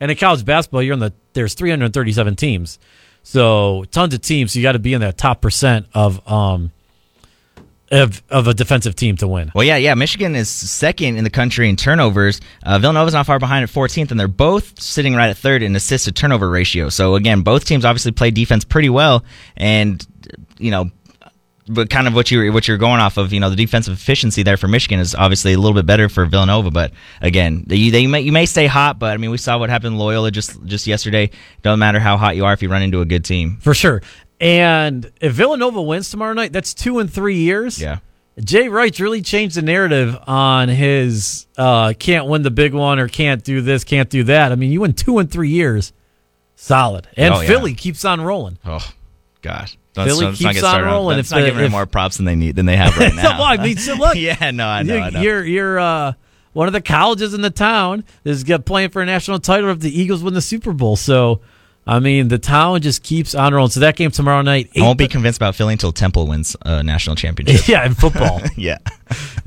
[0.00, 2.78] And in college basketball, you're in the there's 337 teams,
[3.22, 4.52] so tons of teams.
[4.52, 6.72] So you got to be in that top percent of um
[7.90, 9.50] of, of a defensive team to win.
[9.54, 9.94] Well, yeah, yeah.
[9.94, 12.40] Michigan is second in the country in turnovers.
[12.62, 15.74] Uh, Villanova's not far behind at 14th, and they're both sitting right at third in
[15.76, 16.88] assist to turnover ratio.
[16.88, 19.24] So again, both teams obviously play defense pretty well,
[19.56, 20.04] and
[20.58, 20.90] you know.
[21.70, 24.42] But kind of what you what you're going off of, you know, the defensive efficiency
[24.42, 26.70] there for Michigan is obviously a little bit better for Villanova.
[26.70, 29.68] But again, they, they may, you may stay hot, but I mean, we saw what
[29.68, 31.28] happened Loyola just just yesterday.
[31.60, 33.58] Doesn't matter how hot you are if you run into a good team.
[33.60, 34.00] For sure.
[34.40, 37.80] And if Villanova wins tomorrow night, that's two and three years.
[37.80, 37.98] Yeah.
[38.42, 43.08] Jay Wright's really changed the narrative on his uh, can't win the big one or
[43.08, 44.52] can't do this, can't do that.
[44.52, 45.92] I mean, you win two and three years,
[46.54, 47.08] solid.
[47.16, 47.48] And oh, yeah.
[47.48, 48.58] Philly keeps on rolling.
[48.64, 48.88] Oh,
[49.42, 49.76] gosh.
[49.96, 51.16] Let's, Philly let's keeps on rolling.
[51.16, 53.42] Let's not the, giving them more props than they need than they have right now.
[53.42, 54.14] I mean, so look.
[54.16, 54.96] yeah, no, I know.
[54.96, 55.20] You, I know.
[55.20, 56.12] You're you're uh,
[56.52, 60.00] one of the colleges in the town is playing for a national title if the
[60.00, 60.94] Eagles win the Super Bowl.
[60.94, 61.40] So
[61.88, 63.70] I mean, the town just keeps on rolling.
[63.70, 64.68] So that game tomorrow night.
[64.76, 67.66] I won't be convinced about Philly until Temple wins a national championship.
[67.68, 68.42] yeah, in football.
[68.56, 68.76] yeah,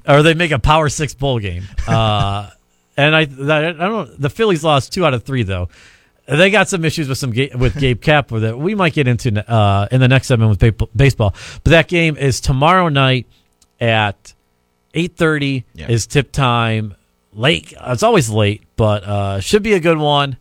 [0.08, 1.65] or they make a Power Six bowl game.
[1.88, 2.49] Uh,
[2.97, 4.19] and I, I don't.
[4.19, 5.69] The Phillies lost two out of three though.
[6.27, 9.88] They got some issues with some with Gabe Kapler that we might get into uh,
[9.91, 11.36] in the next segment with baseball.
[11.63, 13.27] But that game is tomorrow night
[13.80, 14.34] at
[14.95, 15.65] eight thirty.
[15.75, 15.91] Yeah.
[15.91, 16.95] Is tip time.
[17.34, 17.71] Late.
[17.80, 20.38] It's always late, but uh, should be a good one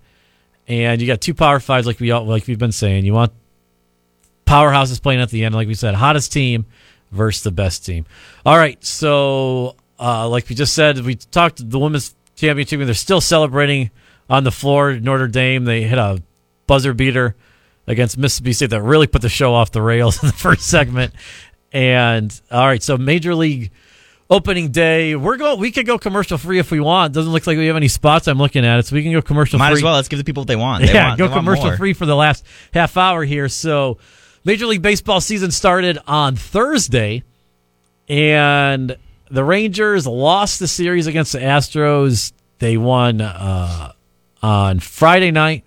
[0.71, 3.05] and you got two power fives like we all, like we've been saying.
[3.05, 3.33] You want
[4.47, 6.65] powerhouses playing at the end, like we said, hottest team
[7.11, 8.07] versus the best team.
[8.47, 12.79] All right, so uh, like we just said, we talked the women's championship.
[12.85, 13.91] They're still celebrating
[14.29, 14.95] on the floor.
[14.95, 16.23] Notre Dame they hit a
[16.69, 17.35] buzzer beater
[17.89, 21.13] against Mississippi State that really put the show off the rails in the first segment.
[21.73, 23.73] And all right, so Major League
[24.31, 25.17] opening day.
[25.17, 25.59] We're going.
[25.59, 27.13] We could go commercial free if we want.
[27.13, 28.29] Doesn't look like we have any spots.
[28.29, 29.59] I'm looking at it, so we can go commercial.
[29.59, 29.81] Might free.
[29.81, 29.95] as well.
[29.95, 30.85] Let's give the people what they want.
[30.91, 33.49] They yeah, want, go commercial free for the last half hour here.
[33.49, 33.99] So,
[34.45, 37.23] Major League Baseball season started on Thursday,
[38.09, 38.97] and
[39.31, 42.33] the Rangers lost the series against the Astros.
[42.59, 43.93] They won uh,
[44.43, 45.65] on Friday night,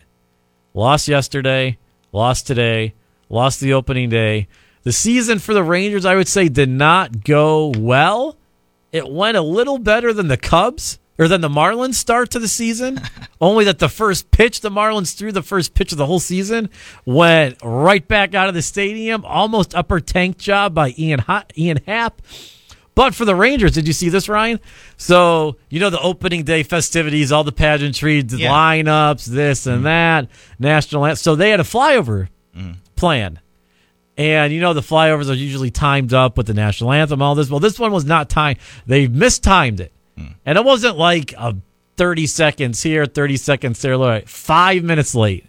[0.73, 1.77] lost yesterday,
[2.11, 2.93] lost today,
[3.29, 4.47] lost the opening day.
[4.83, 8.37] The season for the Rangers, I would say, did not go well
[8.93, 12.47] it went a little better than the Cubs or than the Marlins start to the
[12.47, 13.01] season.
[13.41, 16.69] Only that the first pitch the Marlins threw, the first pitch of the whole season,
[17.05, 19.25] went right back out of the stadium.
[19.25, 22.21] Almost upper tank job by Ian ha- Ian Happ.
[22.95, 24.59] But for the Rangers, did you see this, Ryan?
[24.97, 28.51] So you know the opening day festivities, all the pageantry, the Yeah.
[28.51, 29.83] lineups, this and mm.
[29.85, 30.27] that,
[30.59, 31.15] national.
[31.15, 32.75] So they had a flyover mm.
[32.95, 33.39] plan.
[34.17, 37.49] And you know the flyovers are usually timed up with the national anthem, all this.
[37.49, 38.59] Well, this one was not timed.
[38.85, 39.91] They mistimed it,
[40.45, 41.55] and it wasn't like a
[41.97, 43.97] thirty seconds here, thirty seconds there.
[43.97, 45.47] Like five minutes late,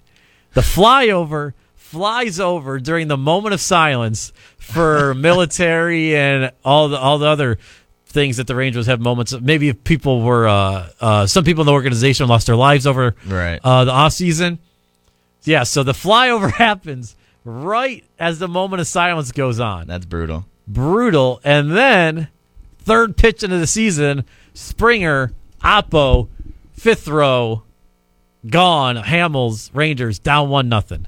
[0.55, 7.19] the flyover flies over during the moment of silence for military and all the all
[7.19, 7.59] the other
[8.07, 9.33] things that the Rangers have moments.
[9.35, 12.87] of- Maybe if people were uh, uh, some people in the organization lost their lives
[12.87, 13.61] over Right.
[13.63, 14.59] uh, the off season.
[15.43, 17.15] Yeah, so the flyover happens
[17.45, 19.87] right as the moment of silence goes on.
[19.87, 20.47] That's brutal.
[20.67, 21.41] Brutal.
[21.45, 22.29] And then
[22.79, 26.29] third pitch into the season, Springer, Oppo,
[26.73, 27.63] fifth row,
[28.49, 28.97] gone.
[28.97, 31.07] Hamels, Rangers down one nothing.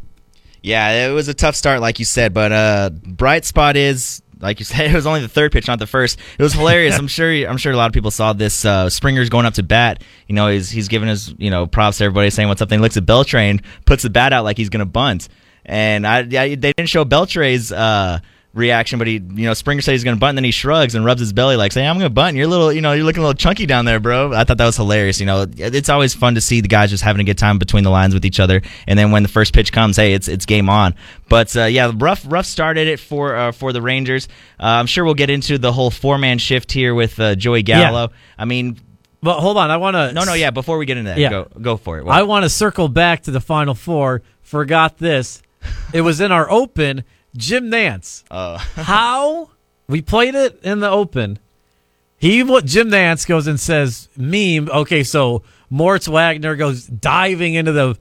[0.62, 4.22] Yeah, it was a tough start, like you said, but uh, bright spot is.
[4.38, 6.18] Like you said, it was only the third pitch, not the first.
[6.38, 6.94] It was hilarious.
[6.99, 7.31] I'm sure.
[7.33, 8.64] I'm sure a lot of people saw this.
[8.66, 10.03] Uh, Springer's going up to bat.
[10.27, 12.68] You know, he's he's giving his you know props to everybody, saying what's up.
[12.68, 15.29] Then he looks at Beltran, puts the bat out like he's gonna bunt,
[15.66, 16.24] and I, I
[16.55, 18.20] they didn't show Beltran's uh,
[18.55, 21.05] reaction, but he you know Springer said he's gonna bunt, and then he shrugs and
[21.05, 23.22] rubs his belly like saying, "I'm gonna bunt." You're a little, you know, you're looking
[23.22, 24.33] a little chunky down there, bro.
[24.33, 25.20] I thought that was hilarious.
[25.20, 27.85] You know, it's always fun to see the guys just having a good time between
[27.85, 30.46] the lines with each other, and then when the first pitch comes, hey, it's it's
[30.46, 30.94] game on.
[31.29, 34.29] But uh, yeah, rough rough started it for uh, for the Rangers.
[34.59, 37.62] Uh, I'm sure we'll get into the whole four man shift here with uh, Joey
[37.62, 38.11] Gallo.
[38.38, 38.79] I mean,
[39.22, 40.12] But hold on, I want to.
[40.12, 40.50] no, no, yeah.
[40.50, 41.31] Before we get into that, Yeah.
[41.31, 42.07] go go for it.
[42.07, 44.22] I want to circle back to the final four.
[44.42, 45.42] Forgot this.
[45.92, 47.05] It was in our open.
[47.37, 48.24] Jim Nantz.
[48.31, 49.50] Uh, How
[49.88, 51.38] we played it in the open.
[52.18, 54.70] He what Jim Nantz goes and says meme.
[54.70, 57.98] Okay, so Moritz Wagner goes diving into the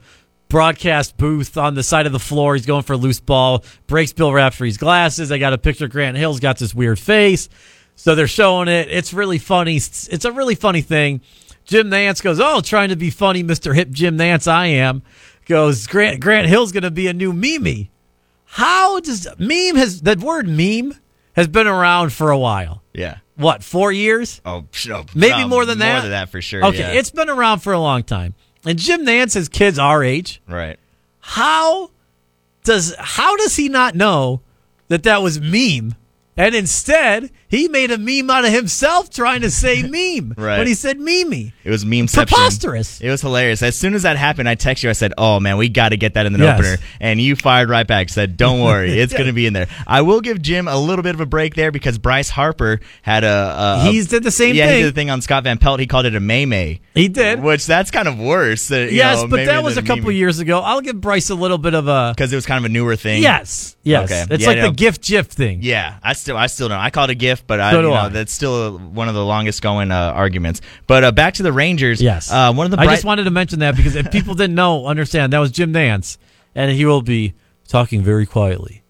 [0.47, 2.55] broadcast booth on the side of the floor.
[2.55, 3.63] He's going for a loose ball.
[3.87, 5.31] Breaks Bill Raftery's glasses.
[5.31, 5.85] I got a picture.
[5.85, 7.49] of Grant Hill's got this weird face.
[7.97, 8.87] So they're showing it.
[8.89, 9.75] It's really funny.
[9.75, 11.21] It's a really funny thing.
[11.65, 14.47] Jim Nantz goes, "Oh, trying to be funny, Mister Hip Jim Nantz.
[14.47, 15.01] I am."
[15.45, 17.87] Goes Grant Grant Hill's going to be a new meme.
[18.45, 20.93] How does meme has that word meme
[21.35, 22.83] has been around for a while?
[22.93, 23.17] yeah.
[23.37, 24.39] What four years?
[24.45, 25.93] Oh, oh no, Maybe no, more than that.
[25.95, 26.63] More than that for sure.
[26.67, 26.91] Okay, yeah.
[26.99, 28.33] it's been around for a long time.
[28.65, 30.41] And Jim Nantz has kids our age.
[30.47, 30.79] right.
[31.19, 31.91] How
[32.63, 34.41] does how does he not know
[34.87, 35.95] that that was meme?
[36.37, 39.81] And instead, he made a meme out of himself trying to say
[40.17, 40.57] meme Right.
[40.57, 41.53] when he said Mimi.
[41.63, 43.01] It was meme Preposterous.
[43.01, 43.61] It was hilarious.
[43.61, 44.89] As soon as that happened, I texted you.
[44.89, 46.59] I said, "Oh man, we got to get that in the Yes.
[46.59, 48.09] opener." And you fired right back.
[48.09, 51.03] Said, "Don't worry, it's going to be in there." I will give Jim a little
[51.03, 53.55] bit of a break there because Bryce Harper had a.
[53.85, 55.79] a He's did the same yeah, he did the thing on Scott Van Pelt.
[55.79, 56.81] He called it a May May.
[56.93, 57.41] He did.
[57.41, 58.71] which that's kind of worse.
[58.71, 60.15] uh, yes, know, but that was a couple Mimi.
[60.15, 60.59] years ago.
[60.61, 62.95] I'll give Bryce a little bit of a because it was kind of a newer
[62.95, 63.21] thing.
[63.21, 64.11] yes, yes.
[64.11, 64.25] Okay.
[64.33, 65.59] It's Yeah, like the gift GIF thing.
[65.61, 66.79] Yeah, I still, I still don't.
[66.79, 68.09] I call it a gift, but I so you know I.
[68.09, 70.61] that's still one of the longest going uh, arguments.
[70.87, 72.01] But uh, back to the Rangers.
[72.01, 72.31] Yes.
[72.31, 72.79] uh, one of the.
[72.79, 75.73] I just wanted to mention that because if people didn't know, understand that was Jim
[75.73, 76.17] Nantz,
[76.53, 77.33] and he will be
[77.67, 78.83] talking very quietly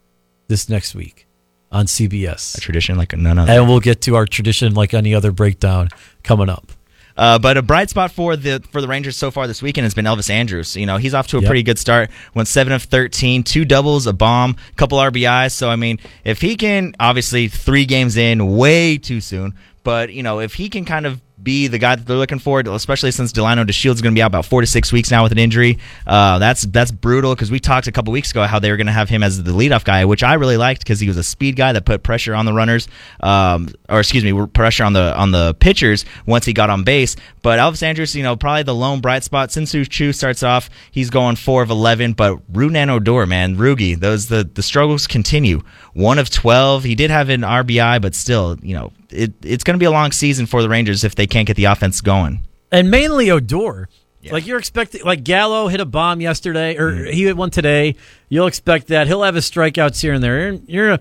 [0.48, 1.28] this next week
[1.72, 2.58] on CBS.
[2.58, 3.52] a tradition like none other.
[3.52, 5.90] And we'll get to our tradition like any other breakdown
[6.24, 6.72] coming up.
[7.18, 9.94] Uh, but a bright spot for the for the Rangers so far this weekend has
[9.94, 10.76] been Elvis Andrus.
[10.76, 11.48] You know, he's off to a Yep.
[11.48, 12.10] pretty good start.
[12.34, 15.54] Went seven of 13, two doubles, a bomb, couple RBIs.
[15.54, 19.54] So I mean, if he can, obviously three games in, way too soon.
[19.84, 22.60] But you know, if he can kind of be the guy that they're looking for,
[22.60, 25.24] especially since Delino DeShields is going to be out about four to six weeks now
[25.24, 25.78] with an injury.
[26.06, 28.88] Uh, that's that's brutal because we talked a couple weeks ago how they were going
[28.88, 31.24] to have him as the leadoff guy, which I really liked because he was a
[31.24, 32.90] speed guy that put pressure on the runners,
[33.22, 37.16] um, or excuse me, pressure on the on the pitchers once he got on base.
[37.42, 39.52] But Elvis Andrus, you know, probably the lone bright spot.
[39.52, 44.28] Shin-Soo Choo starts off, he's going four of eleven, but Rougned Odor, man, Rugi, those
[44.28, 45.62] the the struggles continue.
[45.94, 49.76] One of twelve, he did have an RBI, but still, you know, it, it's going
[49.76, 52.42] to be a long season for the Rangers if they can't get the offense going.
[52.72, 53.90] And mainly Odor.
[54.32, 57.12] Like you're expecting, like Gallo hit a bomb yesterday, or Mm-hmm.
[57.14, 57.96] he hit one today.
[58.28, 60.40] You'll expect that he'll have his strikeouts here and there.
[60.68, 61.00] You're, you're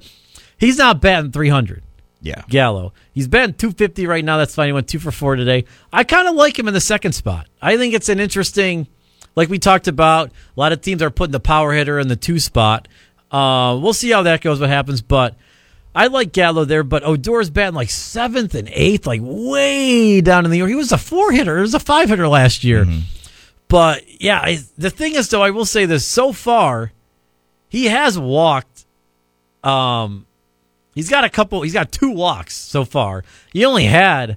[0.58, 1.82] he's not batting 300.
[2.20, 2.42] Yeah.
[2.50, 2.92] Gallo.
[3.14, 4.36] He's batting 250 right now.
[4.36, 4.66] That's fine.
[4.66, 5.64] He went two for four today.
[5.90, 7.46] I kind of like him in the second spot.
[7.62, 8.88] I think it's an interesting,
[9.36, 10.28] like we talked about.
[10.28, 12.88] A lot of teams are putting the power hitter in the two spot.
[13.30, 14.60] Uh, we'll see how that goes.
[14.60, 15.34] What happens, but.
[15.94, 20.50] I like Gallo there, but Odor's batting like seventh and eighth, like way down in
[20.50, 20.60] the.
[20.60, 20.70] Order.
[20.70, 21.56] He was a four hitter.
[21.56, 22.86] He was a five hitter last year.
[23.68, 26.92] But yeah, I, the thing is, though, I will say this: so far,
[27.68, 28.86] he has walked,
[29.62, 30.26] um,
[30.94, 31.62] He's got a couple.
[31.62, 33.24] He's got two walks so far.
[33.52, 34.36] He only had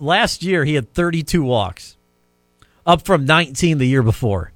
[0.00, 0.64] last year.
[0.64, 1.96] He had 32 walks,
[2.84, 4.52] up from 19 the year before.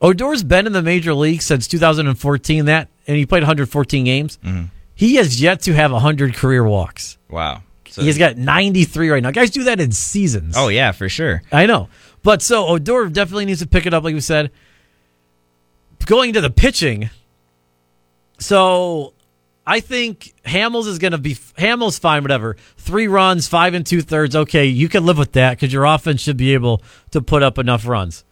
[0.00, 2.66] Odor's been in the major league since 2014.
[2.66, 4.38] That and he played 114 games.
[5.00, 7.16] He has yet to have 100 career walks.
[7.30, 7.62] Wow.
[7.88, 9.30] So- He's got 93 right now.
[9.30, 10.56] Guys do that in seasons.
[10.58, 11.40] oh yeah, for sure.
[11.50, 11.88] I know.
[12.22, 14.50] But so Odor definitely needs to pick it up, like we said.
[16.04, 17.08] Going to the pitching.
[18.38, 19.14] So
[19.66, 22.56] I think Hamels is going to be Hamels fine, whatever.
[22.76, 24.36] Three runs, five and two thirds.
[24.36, 26.82] Okay, you can live with that because your offense should be able
[27.12, 28.22] to put up enough runs.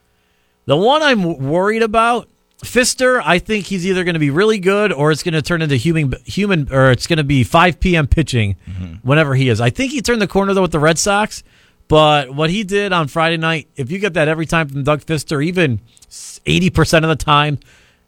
[0.66, 2.28] The one I'm worried about,
[2.62, 3.22] Fister.
[3.24, 5.76] I think he's either going to be really good or it's going to turn into
[5.76, 8.06] human, human, or it's going to be 5 p.m.
[8.06, 8.94] pitching mm-hmm.
[9.06, 9.60] whenever he is.
[9.60, 11.42] I think he turned the corner though with the Red Sox.
[11.86, 15.00] But what he did on Friday night, if you get that every time from Doug
[15.00, 17.58] Fister, even 80% of the time,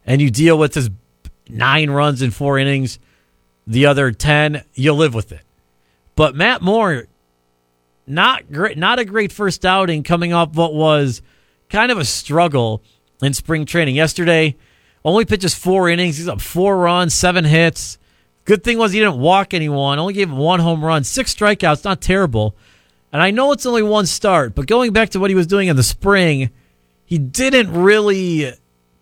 [0.04, 0.90] and you deal with his
[1.48, 2.98] nine runs in four innings,
[3.66, 5.40] the other 10, you'll live with it.
[6.14, 7.06] But Matt Moore,
[8.06, 11.22] not great, not a great first outing coming off what was
[11.70, 12.82] kind of a struggle
[13.22, 13.94] in spring training.
[13.94, 14.56] Yesterday,
[15.04, 16.18] only pitches four innings.
[16.18, 17.98] He's up four runs, seven hits.
[18.44, 19.98] Good thing was he didn't walk anyone.
[19.98, 21.84] Only gave him one home run, six strikeouts.
[21.84, 22.54] Not terrible.
[23.12, 25.68] And I know it's only one start, but going back to what he was doing
[25.68, 26.50] in the spring,
[27.04, 28.52] he didn't really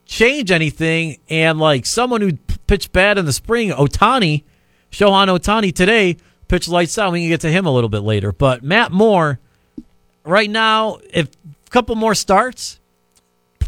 [0.06, 1.18] change anything.
[1.28, 2.32] And like someone who
[2.66, 4.44] pitched bad in the spring, Otani,
[4.90, 6.16] Shohei Otani today
[6.48, 7.12] pitched lights out.
[7.12, 8.32] We can get to him a little bit later.
[8.32, 9.38] But Matt Moore,
[10.24, 11.28] right now, if
[11.66, 12.77] a couple more starts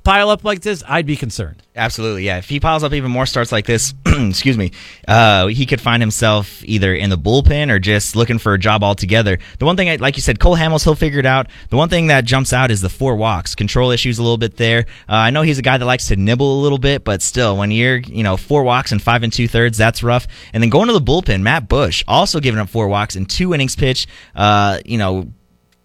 [0.02, 1.62] pile up like this, I'd be concerned.
[1.76, 2.38] Absolutely, yeah.
[2.38, 4.72] If he piles up even more starts like this, excuse me,
[5.06, 8.82] uh, he could find himself either in the bullpen or just looking for a job
[8.82, 9.38] altogether.
[9.58, 11.46] The one thing, I, like you said, Cole Hamels, he'll figure it out.
[11.68, 13.54] The one thing that jumps out is the four walks.
[13.54, 14.86] Control issues a little bit there.
[15.08, 17.56] Uh, I know he's a guy that likes to nibble a little bit, but still,
[17.56, 20.26] when you're, you know, four walks and five and two thirds, that's rough.
[20.52, 23.54] And then going to the bullpen, Matt Bush also giving up four walks and two
[23.54, 24.06] innings pitch.
[24.34, 25.32] Uh, you know,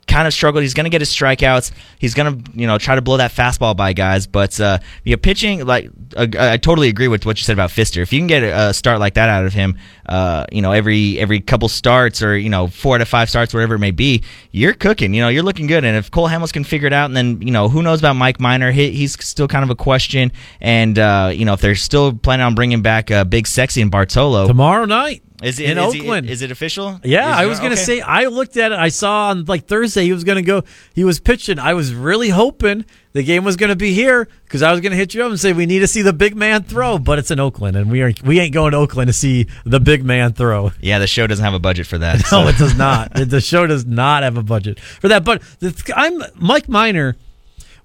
[0.07, 0.61] kind of struggled.
[0.61, 1.71] He's going to get his strikeouts.
[1.99, 4.27] He's going to, you know, try to blow that fastball by guys.
[4.27, 7.69] But uh, you know, pitching, like uh, I totally agree with what you said about
[7.69, 8.01] Fister.
[8.01, 11.19] If you can get a start like that out of him, uh, you know, every
[11.19, 14.73] every couple starts or you know four to five starts, whatever it may be, you're
[14.73, 15.13] cooking.
[15.13, 15.83] You know, you're looking good.
[15.83, 18.15] And if Cole Hamels can figure it out, and then you know, who knows about
[18.15, 18.71] Mike Minor?
[18.71, 20.31] He, he's still kind of a question.
[20.61, 23.91] And uh, you know, if they're still planning on bringing back uh, Big Sexy and
[23.91, 25.24] Bartolo Tomorrow night.
[25.43, 26.29] Is it in is Oakland.
[26.29, 26.99] is it official?
[27.03, 27.83] Yeah, Is- I was gonna okay.
[27.83, 28.01] say.
[28.01, 28.77] I looked at it.
[28.79, 30.63] I saw on like Thursday he was gonna go.
[30.93, 31.59] He was pitching.
[31.59, 35.13] I was really hoping the game was gonna be here because I was gonna hit
[35.13, 36.97] you up and say we need to see the big man throw.
[36.97, 39.79] But it's in Oakland, and we are we ain't going to Oakland to see the
[39.81, 40.71] big man throw.
[40.79, 42.15] Yeah, the show doesn't have a budget for that.
[42.31, 43.13] No, so- it does not.
[43.13, 45.25] the show does not have a budget for that.
[45.25, 47.17] But the, I'm Mike Minor.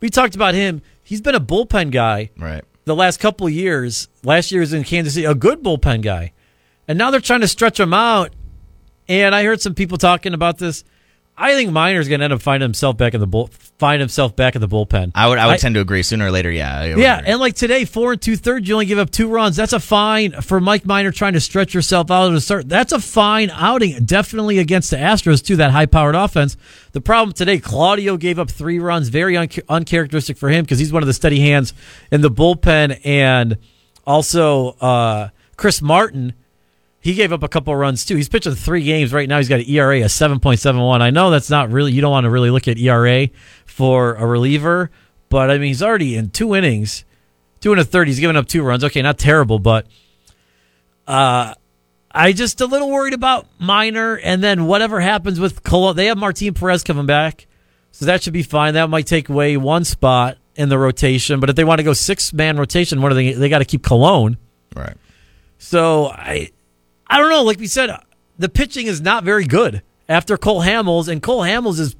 [0.00, 0.82] We talked about him.
[1.02, 2.62] He's been a bullpen guy right.
[2.84, 4.06] the last couple of years.
[4.22, 6.32] Last year was in Kansas City, a good bullpen guy,
[6.90, 8.32] and now they're trying to stretch him out.
[9.08, 10.82] And I heard some people talking about this.
[11.36, 13.48] I think Minor's going to end up finding himself back in the bull,
[13.78, 15.12] find himself back in the bullpen.
[15.14, 16.02] I would I would tend to agree.
[16.02, 16.82] Sooner or later, yeah.
[16.84, 17.30] Yeah, agree.
[17.30, 19.54] and like today, four and two thirds, you only give up two runs.
[19.54, 22.68] That's a fine for Mike Minor trying to stretch yourself out of the start.
[22.68, 25.54] That's a fine outing, definitely against the Astros too.
[25.56, 26.56] That high-powered offense.
[26.90, 30.92] The problem today, Claudio gave up three runs, very un- uncharacteristic for him because he's
[30.92, 31.72] one of the steady hands
[32.10, 33.58] in the bullpen, and
[34.04, 36.34] also uh, Chris Martin.
[37.02, 38.16] He gave up a couple runs too.
[38.16, 39.38] He's pitching three games right now.
[39.38, 41.00] He's got an ERA of seven point seven one.
[41.00, 43.28] I know that's not really you don't want to really look at ERA
[43.64, 44.90] for a reliever,
[45.30, 47.04] but I mean he's already in two innings,
[47.60, 48.06] two and a third.
[48.08, 48.84] He's given up two runs.
[48.84, 49.86] Okay, not terrible, but
[51.06, 51.54] uh,
[52.10, 55.96] I just a little worried about Minor, and then whatever happens with Colon.
[55.96, 57.46] They have Martin Perez coming back,
[57.92, 58.74] so that should be fine.
[58.74, 61.94] That might take away one spot in the rotation, but if they want to go
[61.94, 63.32] six man rotation, what are they?
[63.32, 64.36] They got to keep Colon.
[64.76, 64.96] right.
[65.58, 66.50] So I,
[67.10, 67.42] I don't know.
[67.42, 67.90] Like we said,
[68.38, 71.96] the pitching is not very good after Cole Hamels, and Cole Hamels is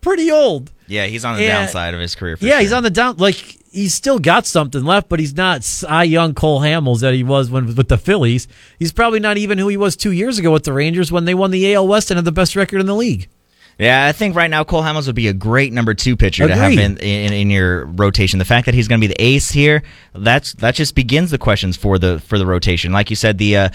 [0.00, 0.72] pretty old.
[0.88, 1.60] Yeah, he's on the Yeah.
[1.60, 2.36] downside of his career.
[2.36, 2.60] For yeah, sure.
[2.60, 3.16] he's on the down.
[3.18, 3.36] Like
[3.70, 7.50] he's still got something left, but he's not Cy Young Cole Hamels that he was
[7.50, 8.48] when with the Phillies.
[8.78, 11.34] He's probably not even who he was two years ago with the Rangers when they
[11.34, 13.28] won the AL West and had the best record in the league.
[13.78, 16.54] Yeah, I think right now Cole Hamels would be a great number two pitcher to
[16.54, 18.38] have in, in in your rotation.
[18.38, 19.82] The fact that he's going to be the ace here,
[20.14, 22.92] that's that just begins the questions for the for the rotation.
[22.92, 23.68] Like you said, the uh,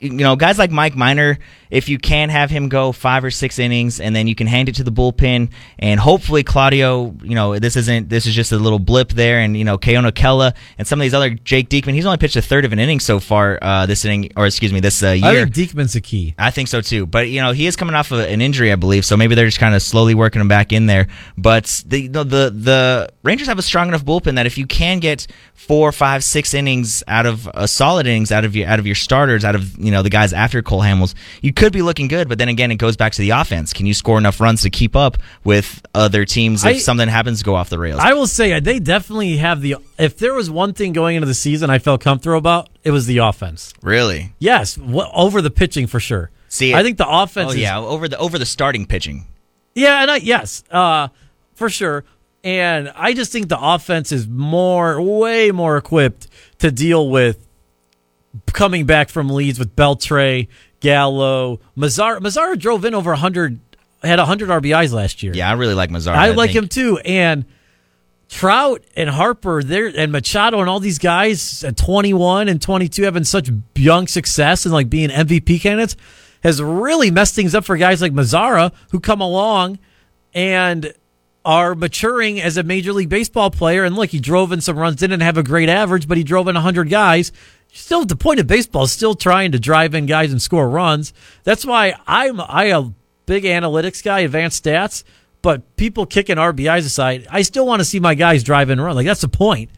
[0.00, 1.38] you know guys like Mike Minor,
[1.70, 4.68] if you can have him go five or six innings and then you can hand
[4.68, 8.56] it to the bullpen and hopefully Claudio, you know this isn't this is just a
[8.56, 11.94] little blip there and you know Keone Kela and some of these other Jake Diekman,
[11.94, 14.72] he's only pitched a third of an inning so far uh, this inning or excuse
[14.72, 15.24] me this uh, year.
[15.24, 16.34] I think Diekman's the key.
[16.38, 17.06] I think so too.
[17.06, 19.04] But you know, he is coming off of an injury, I believe.
[19.04, 21.08] So maybe they're just kind of slowly working him back in there.
[21.36, 24.98] But the the the, the Rangers have a strong enough bullpen that if you can
[24.98, 28.86] get four, five, six innings out of uh, solid innings out of your out of
[28.86, 31.82] your starters, out of you you know the guys after Cole Hamels, you could be
[31.82, 32.28] looking good.
[32.28, 33.72] But then again, it goes back to the offense.
[33.72, 37.40] Can you score enough runs to keep up with other teams if I- something happens
[37.40, 38.00] to go off the rails?
[38.00, 39.76] I will say uh, they definitely have the.
[39.98, 43.06] If there was one thing going into the season I felt comfortable about, it was
[43.06, 43.74] the offense.
[43.82, 44.32] really?
[44.38, 44.78] Yes,
[45.12, 46.30] over the pitching for sure.
[46.48, 47.48] See, I think the offense.
[47.50, 49.26] Oh is, yeah, over the over the starting pitching.
[49.74, 51.08] Yeah, and I yes, uh,
[51.54, 52.04] for sure.
[52.42, 56.26] And I just think the offense is more, way more equipped
[56.60, 57.46] to deal with
[58.52, 60.48] coming back from leads with Beltre,
[60.80, 62.18] Gallo, Mazara.
[62.20, 63.60] Mazara drove in over hundred,
[64.02, 65.32] had hundred RBIs last year.
[65.34, 66.14] Yeah, I really like Mazara.
[66.14, 66.98] I like think- him too.
[67.04, 67.44] And
[68.28, 73.24] Trout and Harper, there and Machado and all these guys at 21 and 22 having
[73.24, 75.96] such young success and like being MVP candidates
[76.44, 79.78] has really messed things up for guys like Mazara who come along
[80.32, 80.94] and
[81.44, 83.82] are maturing as a major league baseball player.
[83.82, 86.46] And look, he drove in some runs, didn't have a great average, but he drove
[86.48, 87.32] in 100 guys.
[87.72, 91.12] Still, the point of baseball is still trying to drive in guys and score runs.
[91.44, 92.82] That's why I'm I a
[93.26, 95.04] big analytics guy, advanced stats.
[95.42, 98.94] But people kicking RBIs aside, I still want to see my guys drive in run.
[98.94, 99.70] Like that's the point.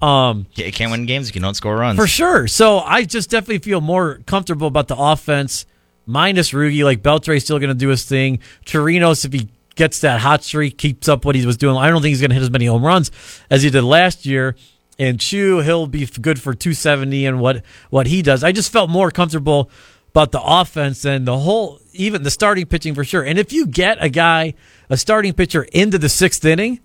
[0.00, 1.98] Um, Yeah, you can't win games if you don't score runs.
[1.98, 2.46] for sure.
[2.46, 5.66] So I just definitely feel more comfortable about the offense
[6.06, 6.84] minus Rugi.
[6.84, 8.38] Like Beltre's still going to do his thing.
[8.66, 11.76] Torinos, if he gets that hot streak, keeps up what he was doing.
[11.76, 13.10] I don't think he's going to hit as many home runs
[13.50, 14.56] as he did last year.
[14.98, 18.44] And Choo, he'll be good for 270 and what what he does.
[18.44, 19.70] I just felt more comfortable
[20.10, 23.22] about the offense and the whole, even the starting pitching for sure.
[23.24, 24.54] And if you get a guy,
[24.88, 26.78] a starting pitcher into the sixth inning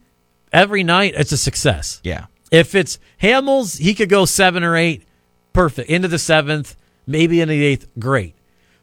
[0.51, 2.01] every night, it's a success.
[2.03, 2.25] Yeah.
[2.51, 5.03] If it's Hamels, he could go seven or eight,
[5.53, 5.91] perfect.
[5.91, 8.33] Into the seventh, maybe into the eighth, great.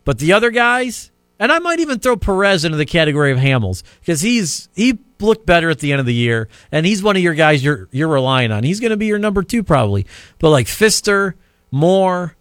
[0.05, 1.11] But the other guys,
[1.41, 5.47] and I might even throw Perez into the category of Hamels because he's he looked
[5.47, 8.09] better at the end of the year, and he's one of your guys you're you're
[8.09, 8.62] relying on.
[8.64, 10.07] He's going to be your number two probably.
[10.39, 11.35] But like Fister,
[11.71, 12.37] Moore,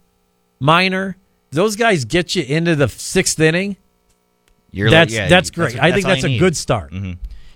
[0.60, 1.16] Minor,
[1.50, 3.76] those guys get you into the sixth inning.
[4.70, 5.78] You're that's like, yeah, that's great.
[5.78, 6.38] I think all that's a need.
[6.38, 6.92] good start.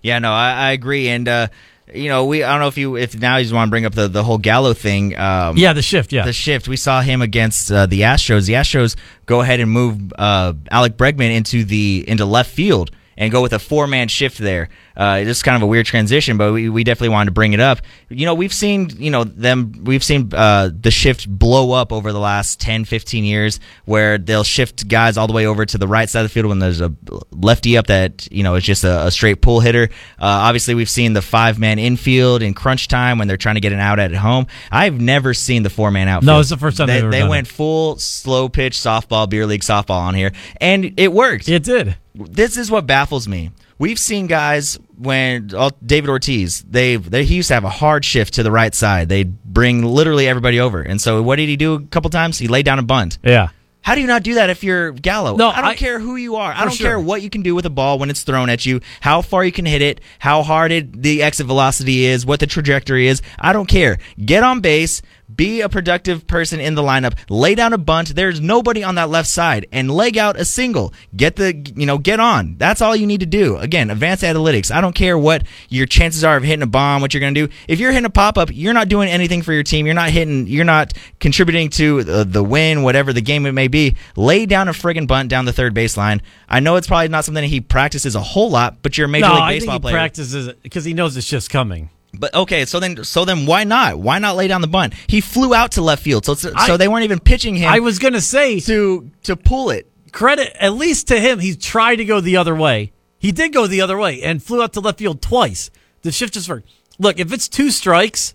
[0.02, 1.48] Yeah, no, I, I agree, and uh,
[1.92, 3.84] you know, we I don't know if you if now you just want to bring
[3.84, 5.16] up the the whole Gallo thing.
[5.18, 6.12] Um, Yeah, the shift.
[6.12, 6.68] Yeah, the shift.
[6.68, 8.46] We saw him against uh, the Astros.
[8.46, 8.96] The Astros
[9.26, 13.52] go ahead and move uh, Alex Bregman into the into left field and go with
[13.52, 14.68] a four man shift there.
[14.96, 17.52] Uh, it's just kind of a weird transition, but we, we definitely wanted to bring
[17.52, 17.80] it up.
[18.08, 19.72] You know, we've seen you know them.
[19.84, 24.44] We've seen uh, the shift blow up over the last 10, 15 years, where they'll
[24.44, 26.80] shift guys all the way over to the right side of the field when there's
[26.80, 26.92] a
[27.30, 29.88] lefty up that you know is just a, a straight pull hitter.
[30.18, 33.60] Uh, obviously, we've seen the five man infield in crunch time when they're trying to
[33.60, 34.46] get an out at home.
[34.70, 36.26] I've never seen the four man outfield.
[36.26, 40.00] No, it's the first time they, they went full slow pitch softball, beer league softball
[40.00, 41.48] on here, and it worked.
[41.48, 41.96] it did.
[42.14, 43.50] This is what baffles me.
[43.78, 48.04] We've seen guys when oh, David Ortiz, they they he used to have a hard
[48.04, 49.08] shift to the right side.
[49.08, 52.38] They'd bring literally everybody over, and so what did he do a couple times?
[52.38, 53.18] He laid down a bunt.
[53.22, 53.48] Yeah.
[53.82, 55.36] How do you not do that if you're Gallo?
[55.36, 56.52] No, I don't I- care who you are.
[56.52, 56.86] I don't sure.
[56.86, 59.42] care what you can do with a ball when it's thrown at you, how far
[59.42, 63.22] you can hit it, how hard it, the exit velocity is, what the trajectory is.
[63.38, 63.98] I don't care.
[64.22, 65.00] Get on base,
[65.36, 68.14] be a productive person in the lineup, lay down a bunt.
[68.14, 70.92] There's nobody on that left side and leg out a single.
[71.16, 72.56] Get the, you know, get on.
[72.58, 73.56] That's all you need to do.
[73.56, 74.74] Again, advanced analytics.
[74.74, 77.46] I don't care what your chances are of hitting a bomb, what you're going to
[77.46, 77.52] do.
[77.68, 79.86] If you're hitting a pop up, you're not doing anything for your team.
[79.86, 83.68] You're not hitting, you're not contributing to the, the win, whatever the game it may
[83.68, 83.96] be.
[84.16, 86.20] Lay down a friggin' bunt down the third baseline.
[86.48, 89.08] I know it's probably not something that he practices a whole lot, but you're a
[89.08, 89.94] major no, league I think he player.
[89.94, 91.90] practices it because he knows it's just coming.
[92.12, 93.98] But okay, so then so then why not?
[93.98, 94.94] Why not lay down the bunt?
[95.06, 97.78] He flew out to left field, so I- so they weren't even pitching him I
[97.80, 99.86] was gonna say to to pull it.
[100.12, 101.38] credit at least to him.
[101.38, 102.92] He tried to go the other way.
[103.18, 105.70] He did go the other way and flew out to left field twice.
[106.02, 106.68] The shift just worked.
[106.98, 108.34] Look, if it's two strikes,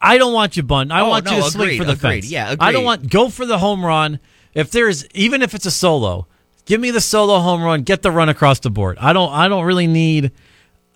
[0.00, 0.92] I don't want you bunt.
[0.92, 2.22] I Oh, want you no, to swing for the agreed.
[2.22, 2.30] fence.
[2.30, 4.18] Yeah, I don't want go for the home run.
[4.54, 6.26] If there's even if it's a solo,
[6.66, 7.82] give me the solo home run.
[7.82, 8.98] Get the run across the board.
[9.00, 9.32] I don't.
[9.32, 10.32] I don't really need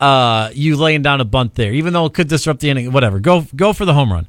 [0.00, 2.92] uh, you laying down a bunt there, even though it could disrupt the inning.
[2.92, 3.20] Whatever.
[3.20, 4.28] Go go for the home run.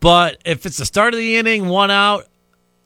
[0.00, 2.26] But if it's the start of the inning, one out,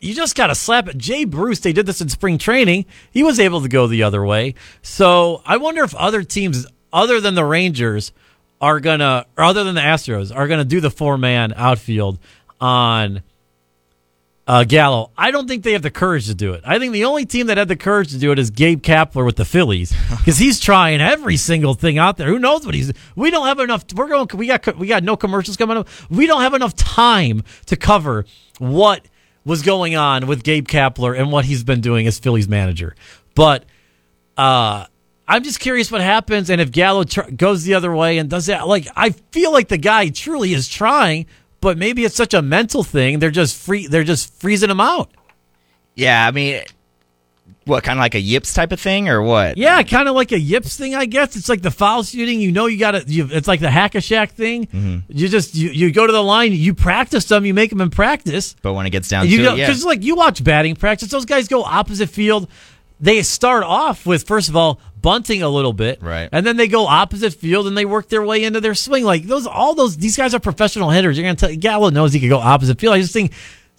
[0.00, 0.98] you just got to slap it.
[0.98, 2.86] Jay Bruce, they did this in spring training.
[3.10, 4.54] He was able to go the other way.
[4.82, 8.12] So I wonder if other teams, other than the Rangers,
[8.60, 12.18] are gonna, or other than the Astros, are gonna do the four man outfield
[12.60, 13.22] on
[14.46, 15.10] uh, Gallo.
[15.16, 16.62] I don't think they have the courage to do it.
[16.66, 19.24] I think the only team that had the courage to do it is Gabe Kapler
[19.24, 22.28] with the Phillies because he's trying every single thing out there.
[22.28, 22.92] Who knows what he's?
[23.16, 23.84] We don't have enough.
[23.94, 24.28] We're going.
[24.34, 24.76] We got.
[24.76, 25.88] We got no commercials coming up.
[26.10, 28.26] We don't have enough time to cover
[28.58, 29.06] what
[29.44, 32.94] was going on with Gabe Kapler and what he's been doing as Phillies manager.
[33.34, 33.64] But
[34.36, 34.86] uh,
[35.26, 38.46] I'm just curious what happens and if Gallo tr- goes the other way and does
[38.46, 38.66] that.
[38.66, 41.26] Like I feel like the guy truly is trying,
[41.64, 43.20] but maybe it's such a mental thing.
[43.20, 43.86] They're just free.
[43.86, 45.10] They're just freezing them out.
[45.94, 46.60] Yeah, I mean,
[47.64, 49.56] what kind of like a yips type of thing or what?
[49.56, 51.36] Yeah, kind of like a yips thing, I guess.
[51.36, 52.38] It's like the foul shooting.
[52.38, 53.02] You know, you got to.
[53.06, 54.66] It's like the hack a Shaq thing.
[54.66, 54.98] Mm-hmm.
[55.08, 56.52] You just you, you go to the line.
[56.52, 57.46] You practice them.
[57.46, 58.54] You make them in practice.
[58.60, 59.66] But when it gets down You to know, it, yeah.
[59.66, 62.46] because like you watch batting practice, those guys go opposite field.
[63.00, 66.28] They start off with first of all bunting a little bit, Right.
[66.32, 69.04] and then they go opposite field and they work their way into their swing.
[69.04, 71.16] Like those, all those, these guys are professional hitters.
[71.18, 72.94] You're gonna tell Gallo knows he can go opposite field.
[72.94, 73.32] I just think.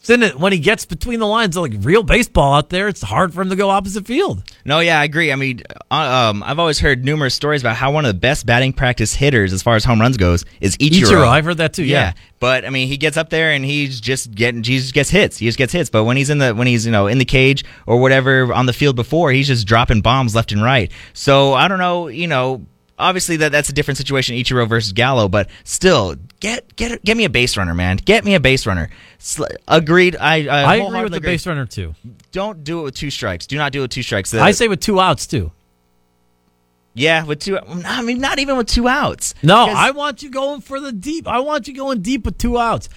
[0.05, 3.33] Then it- when he gets between the lines, like real baseball out there, it's hard
[3.33, 4.43] for him to go opposite field.
[4.63, 5.31] No, yeah, I agree.
[5.31, 5.93] I mean, uh,
[6.29, 9.51] um, I've always heard numerous stories about how one of the best batting practice hitters,
[9.53, 11.03] as far as home runs goes, is Ichiro.
[11.09, 11.83] Ichiro, I've heard that too.
[11.83, 12.13] Yeah.
[12.39, 15.37] but I mean, he gets up there and he's just getting, he just gets hits.
[15.37, 15.89] He just gets hits.
[15.89, 18.65] But when he's in the, when he's you know in the cage or whatever on
[18.67, 20.91] the field before, he's just dropping bombs left and right.
[21.13, 22.65] So I don't know, you know.
[22.97, 27.25] Obviously, that that's a different situation, Ichiro versus Gallo, but still, get get get me
[27.25, 27.97] a base runner, man.
[27.97, 28.89] Get me a base runner.
[29.19, 30.15] Sl- agreed.
[30.15, 31.31] I I, I agree with the agree.
[31.31, 31.93] base runner too.
[32.31, 33.47] Don't do it with two strikes.
[33.47, 34.31] Do not do it with two strikes.
[34.31, 35.51] The- I say with two outs too.
[36.93, 37.57] yeah, with two.
[37.59, 39.33] I mean, not even with two outs.
[39.43, 41.27] No, I want you going for the deep.
[41.27, 42.87] I want you going deep with two outs.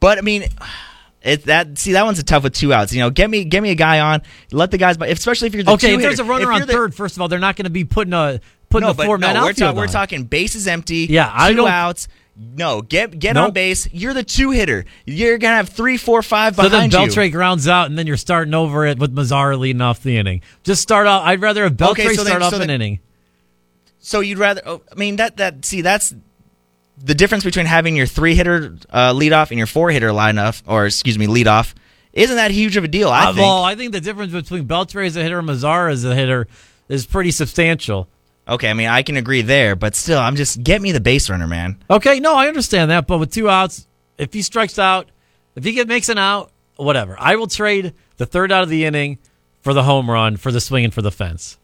[0.00, 0.44] But I mean,
[1.22, 2.94] it that see that one's a tough with two outs.
[2.94, 4.22] You know, get me get me a guy on.
[4.52, 6.94] Let the guys, especially if you're the Okay, if there's a runner on the- third,
[6.94, 9.34] first of all, they're not going to be putting a putting no, but four man
[9.34, 11.06] no, we're, ta- we're talking bases empty.
[11.10, 12.08] Yeah, I two don't- outs.
[12.42, 13.48] No, get get Nope.
[13.48, 13.86] on base.
[13.92, 14.86] You're the two hitter.
[15.04, 16.70] You're gonna have three, four, five behind you.
[16.70, 17.30] So then behind you.
[17.32, 20.40] Grounds out, and then you're starting over it with Mazara leading off the inning.
[20.62, 21.22] Just start off.
[21.26, 23.00] I'd rather have Beltre Okay, so then- start off so an then- inning.
[23.98, 24.62] So you'd rather?
[24.64, 26.14] Oh, I mean that that see that's
[27.02, 30.38] the difference between having your three hitter uh, lead off and your four hitter line
[30.38, 31.74] off, or excuse me, lead off.
[32.14, 33.10] Isn't that huge of a deal?
[33.10, 33.38] I Uh, think.
[33.38, 36.48] well, I think the difference between Beltre as a hitter and Mazara as a hitter
[36.88, 38.08] is pretty substantial.
[38.50, 41.30] Okay, I mean I can agree there, but still, I'm just get me the base
[41.30, 41.78] runner, man.
[41.88, 43.86] Okay, no, I understand that, but with two outs,
[44.18, 45.08] if he strikes out,
[45.54, 47.16] if he get, makes an out, whatever.
[47.18, 49.18] I will trade the third out of the inning
[49.62, 51.58] for the home run, for the swing, and for the fence.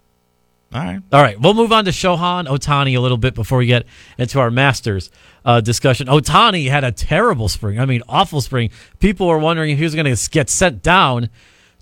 [0.72, 1.00] All right.
[1.12, 3.84] All right, we'll move on to Shohei Otani a little bit before we get
[4.18, 5.10] into our Masters
[5.44, 6.06] uh, discussion.
[6.06, 7.80] Otani had a terrible spring.
[7.80, 8.70] I mean, awful spring.
[9.00, 11.30] People were wondering if he was going to get sent down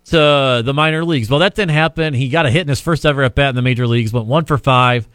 [0.06, 1.30] to the minor leagues.
[1.30, 2.14] Well, that didn't happen.
[2.14, 4.26] He got a hit in his first ever at bat in the major leagues, went
[4.26, 5.08] one for five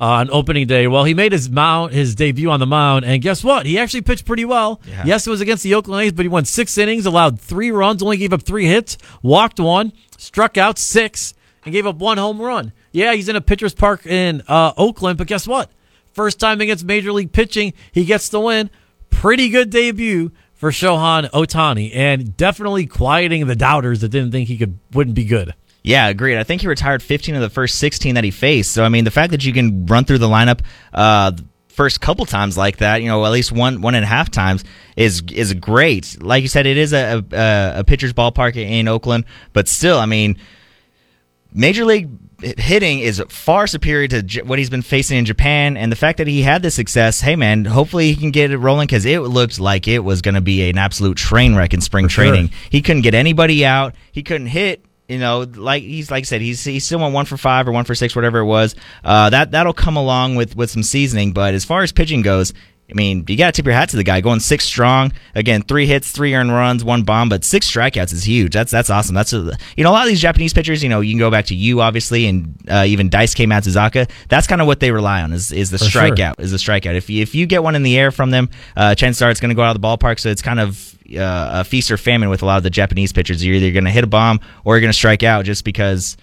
[0.00, 0.86] uh, on opening day.
[0.86, 3.66] Well, he made his mound, his debut on the mound, and guess what?
[3.66, 4.80] He actually pitched pretty well.
[4.86, 5.02] Yeah.
[5.06, 8.02] Yes, it was against the Oakland A's, but he won six innings, allowed three runs,
[8.02, 11.34] only gave up three hits, walked one, struck out six,
[11.64, 12.72] and gave up one home run.
[12.92, 15.70] Yeah, he's in a pitcher's park in uh, Oakland, but guess what?
[16.12, 18.70] First time against major league pitching, he gets the win.
[19.10, 24.58] Pretty good debut for Shohei Otani, and definitely quieting the doubters that didn't think he
[24.58, 25.54] could wouldn't be good.
[25.82, 26.36] Yeah, agreed.
[26.36, 28.72] I think he retired 15 of the first 16 that he faced.
[28.72, 30.60] So I mean, the fact that you can run through the lineup
[30.92, 31.32] uh,
[31.68, 34.64] first couple times like that, you know, at least one one and a half times
[34.96, 36.20] is is great.
[36.20, 40.06] Like you said, it is a a, a pitcher's ballpark in Oakland, but still, I
[40.06, 40.38] mean,
[41.54, 42.10] major league
[42.40, 46.26] hitting is far superior to what he's been facing in Japan, and the fact that
[46.26, 49.58] he had this success, hey man, hopefully he can get it rolling because it looked
[49.58, 52.24] like it was going to be an absolute train wreck in spring For sure.
[52.28, 52.50] training.
[52.70, 53.94] He couldn't get anybody out.
[54.12, 54.84] He couldn't hit.
[55.08, 57.72] You know, like he's like I said, he's he still went one for five or
[57.72, 58.76] one for six, whatever it was.
[59.02, 61.32] Uh, that that'll come along with with some seasoning.
[61.32, 62.52] But as far as pitching goes,
[62.90, 65.12] I mean, you got to tip your hat to the guy going six strong.
[65.34, 68.54] Again, three hits, three earned runs, one bomb, but six strikeouts is huge.
[68.54, 69.14] That's that's awesome.
[69.14, 70.82] That's a, you know a lot of these Japanese pitchers.
[70.82, 74.10] You know, you can go back to you obviously, and uh, even Daisuke Matsuzaka.
[74.28, 76.02] That's kind of what they rely on is is the For sure.
[76.02, 76.40] strikeout.
[76.40, 76.94] Is the strikeout.
[76.94, 79.40] If you, if you get one in the air from them, uh, chances are it's
[79.40, 80.18] going to go out of the ballpark.
[80.18, 83.12] So it's kind of uh, a feast or famine with a lot of the Japanese
[83.12, 83.44] pitchers.
[83.44, 86.16] You're either going to hit a bomb or you're going to strike out, just because.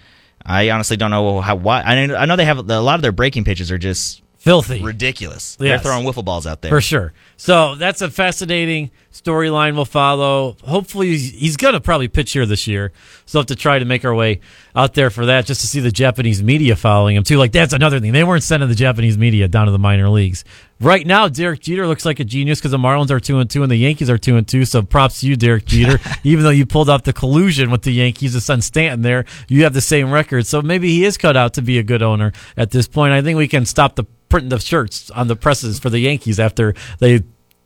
[0.48, 1.56] I honestly don't know how.
[1.56, 4.22] Why I know, I know they have a lot of their breaking pitches are just
[4.46, 4.80] Filthy.
[4.80, 5.56] ridiculous.
[5.58, 5.82] Yes.
[5.82, 6.70] They're throwing wiffle balls out there.
[6.70, 7.12] For sure.
[7.36, 10.56] So that's a fascinating storyline we'll follow.
[10.64, 12.92] Hopefully, he's, going to probably pitch here this year.
[13.24, 14.40] So we'll have to try to make our way
[14.76, 17.38] out there for that just to see the Japanese media following him, too.
[17.38, 18.12] Like, that's another thing.
[18.12, 20.44] They weren't sending the Japanese media down to the minor leagues.
[20.78, 23.62] Right now, Derek Jeter looks like a genius because the Marlins are 2 and 2
[23.62, 24.64] and the Yankees are 2 and 2.
[24.66, 25.98] So props to you, Derek Jeter.
[26.24, 29.64] Even though you pulled off the collusion with the Yankees to send Stanton there, you
[29.64, 30.46] have the same record.
[30.46, 33.14] So maybe he is cut out to be a good owner at this point.
[33.14, 36.38] I think we can stop the printing the shirts on the presses for the Yankees
[36.40, 37.22] after they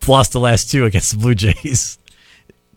[0.07, 1.97] lost the last two against the Blue Jays.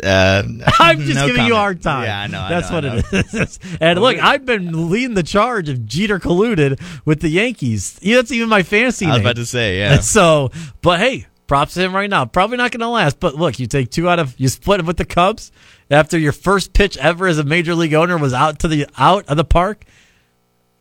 [0.03, 0.43] Uh,
[0.79, 2.03] I'm just no giving you a hard time.
[2.03, 2.41] Yeah, I know.
[2.41, 3.59] I That's know, what I it is.
[3.79, 7.99] and look, I've been leading the charge of Jeter colluded with the Yankees.
[8.01, 9.25] Yeah, That's even my fantasy I was name.
[9.27, 9.99] about to say, yeah.
[10.01, 12.25] So, but hey, props to him right now.
[12.25, 13.17] Probably not going to last.
[13.21, 15.53] But look, you take two out of you split it with the Cubs
[15.89, 19.25] after your first pitch ever as a major league owner was out to the out
[19.29, 19.85] of the park.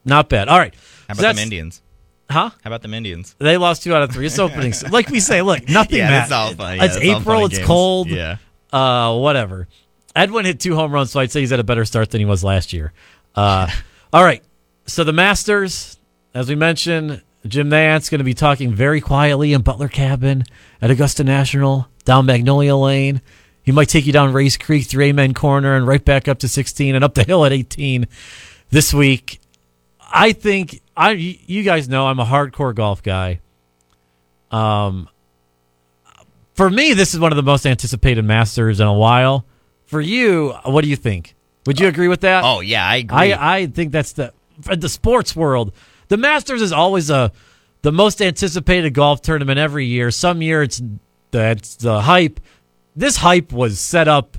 [0.04, 0.48] Not bad.
[0.48, 0.74] All right.
[1.06, 1.80] How So about them Indians?
[2.30, 2.50] Huh?
[2.50, 3.34] How about them Indians?
[3.38, 4.26] They lost two out of three.
[4.26, 4.72] It's opening.
[4.90, 6.24] like we say, look, nothing Yeah, matters.
[6.24, 6.76] it's all fun.
[6.78, 7.44] Yeah, it's it's all April.
[7.46, 7.66] It's games.
[7.66, 8.08] cold.
[8.08, 8.36] Yeah.
[8.72, 9.68] Uh, whatever.
[10.16, 12.24] Edwin hit two home runs, so I'd say he's had a better start than he
[12.24, 12.92] was last year.
[13.34, 13.68] Uh,
[14.12, 14.42] all right.
[14.86, 15.98] So the Masters,
[16.34, 20.44] as we mentioned, Jim Nantz going to be talking very quietly in Butler Cabin
[20.80, 23.20] at Augusta National down Magnolia Lane.
[23.62, 26.48] He might take you down Rae's Creek through Amen Corner and right back up to
[26.48, 28.06] 16 and up the hill at 18
[28.70, 29.38] this week.
[30.12, 33.40] I think I you guys know I'm a hardcore golf guy.
[34.50, 35.08] Um
[36.54, 39.46] for me this is one of the most anticipated Masters in a while.
[39.86, 41.34] For you, what do you think?
[41.66, 42.44] Would you agree with that?
[42.44, 43.32] Oh yeah, I agree.
[43.32, 44.32] I I think that's the
[44.76, 45.72] the sports world.
[46.08, 47.32] The Masters is always a
[47.82, 50.10] the most anticipated golf tournament every year.
[50.10, 50.82] Some year it's
[51.30, 52.40] that's the hype.
[52.94, 54.36] This hype was set up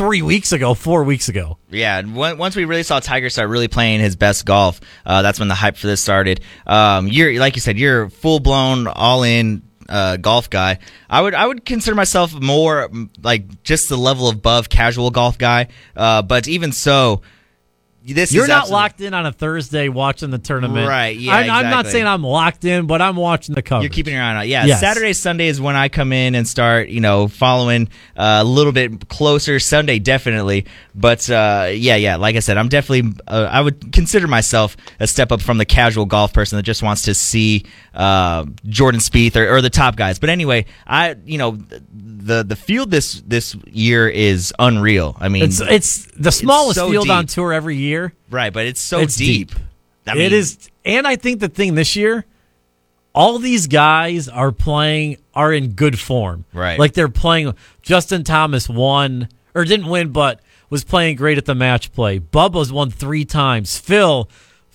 [0.00, 1.58] three weeks ago, four weeks ago.
[1.70, 5.20] Yeah, and on- once we really saw Tiger start really playing his best golf, uh,
[5.20, 6.40] that's when the hype for this started.
[6.66, 10.78] Um, you're like you said, you're full blown, all in uh, golf guy.
[11.10, 12.88] I would I would consider myself more
[13.22, 15.68] like just the level above casual golf guy.
[15.94, 17.20] Uh, but even so,
[18.02, 21.50] this You're not absolute- locked in on a Thursday watching the tournament, Right, yeah, I'm,
[21.50, 23.90] I'm not saying I'm locked in, but I'm watching the coverage.
[23.90, 24.48] You're keeping your eye on it.
[24.48, 24.80] Yeah, Yes.
[24.80, 28.72] Saturday, Sunday is when I come in and start, you know, following uh, a little
[28.72, 29.58] bit closer.
[29.58, 30.66] Sunday, definitely.
[30.94, 35.06] But uh, yeah, yeah, like I said, I'm definitely, uh, I would consider myself a
[35.06, 39.36] step up from the casual golf person that just wants to see uh, Jordan Spieth
[39.36, 40.18] or, or the top guys.
[40.18, 41.58] But anyway, I, you know,
[41.92, 45.16] the the field this this year is unreal.
[45.20, 47.89] I mean, It's it's the smallest so field on tour every year.
[48.30, 49.52] Right, but it's so it's deep.
[50.06, 52.24] I mean, is, and I think the thing this year,
[53.14, 56.44] all these guys are playing are in good form.
[56.52, 56.78] Right.
[56.78, 57.54] like they're playing.
[57.82, 62.20] Justin Thomas won or didn't win, but was playing great at the match play.
[62.20, 63.78] Bubba's won three times.
[63.78, 64.28] Phil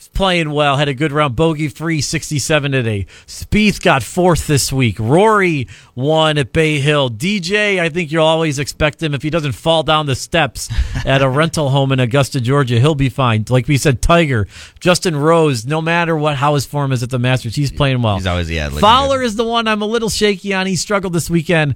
[0.08, 3.06] playing well, had a good round, bogey free, sixty-seven today.
[3.28, 4.98] Spieth got fourth this week.
[5.00, 7.10] Rory won at Bay Hill.
[7.10, 10.70] DJ, I think you'll always expect him if he doesn't fall down the steps
[11.06, 13.46] at a rental home in Augusta, Georgia, he'll be fine.
[13.50, 14.48] Like we said, Tiger,
[14.80, 18.16] Justin Rose, no matter what how his form is at the Masters, he's playing well.
[18.16, 20.68] He's always, yeah, Fowler is the one I'm a little shaky on.
[20.68, 21.76] He struggled this weekend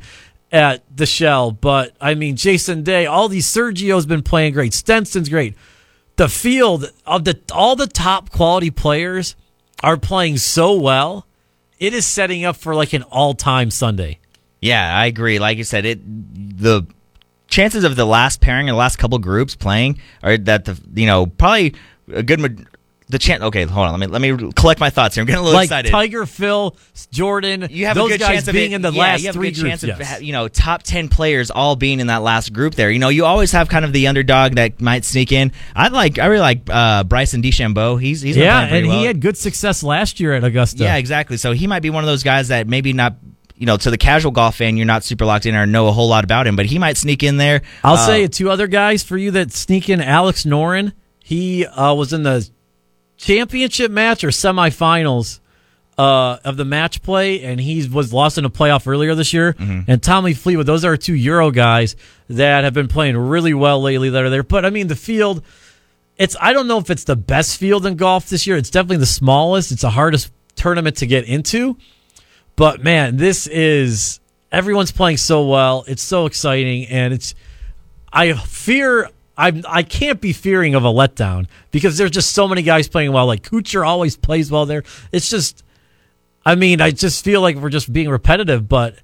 [0.51, 4.73] at the Shell, but I mean Jason Day, all these Sergio's been playing great.
[4.73, 5.55] Stenson's great.
[6.19, 9.37] The field of the all the top quality players
[9.81, 11.25] are playing so well.
[11.79, 14.19] It is setting up for like an all-time Sunday.
[14.61, 15.39] Yeah, I agree.
[15.39, 16.85] Like you said, it the
[17.47, 21.07] chances of the last pairing or the last couple groups playing are that the you
[21.07, 21.73] know probably
[22.11, 22.67] a good
[23.09, 23.41] the chance.
[23.41, 23.99] Okay, hold on.
[23.99, 25.23] Let me let me collect my thoughts here.
[25.23, 25.89] I'm getting a little Like excited.
[25.91, 26.75] Tiger, Phil,
[27.11, 29.19] Jordan, you have those a good guys chance of being it- in the yeah, last
[29.21, 29.69] you have three a good groups.
[29.81, 30.21] chance of yes.
[30.21, 32.91] you know top ten players all being in that last group there.
[32.91, 35.51] You know, you always have kind of the underdog that might sneak in.
[35.75, 37.99] I like I really like uh, Bryson DeChambeau.
[38.01, 38.99] He's he's yeah, and well.
[38.99, 40.83] he had good success last year at Augusta.
[40.83, 41.37] Yeah, exactly.
[41.37, 43.15] So he might be one of those guys that maybe not,
[43.55, 45.91] you know, to the casual golf fan, you're not super locked in or know a
[45.91, 47.61] whole lot about him, but he might sneak in there.
[47.83, 49.99] I'll Uh, say two other guys for you that sneak in.
[49.99, 50.93] Alex Noren,
[51.23, 52.47] he uh, was in the
[53.19, 55.39] championship match or semifinals
[55.97, 59.53] uh, of the match play, and he was lost in a playoff earlier this year.
[59.53, 59.91] Mm-hmm.
[59.91, 61.95] And Tommy Fleetwood, those are two Euro guys
[62.29, 64.43] that have been playing really well lately that are there.
[64.43, 65.43] But I mean, the field,
[66.17, 68.55] it's I don't know if it's the best field in golf this year.
[68.55, 69.73] It's definitely the smallest.
[69.73, 71.77] It's the hardest tournament to get into.
[72.55, 74.21] But man, this is
[74.53, 75.83] everyone's playing so well.
[75.85, 77.35] It's so exciting, and it's
[78.11, 79.09] I fear
[79.39, 83.13] I'm I can't be fearing of a letdown because there's just so many guys playing
[83.13, 83.25] well.
[83.25, 84.83] Like Kuchar always plays well there.
[85.13, 85.63] It's just
[86.45, 88.95] I mean, I just feel like we're just being repetitive, but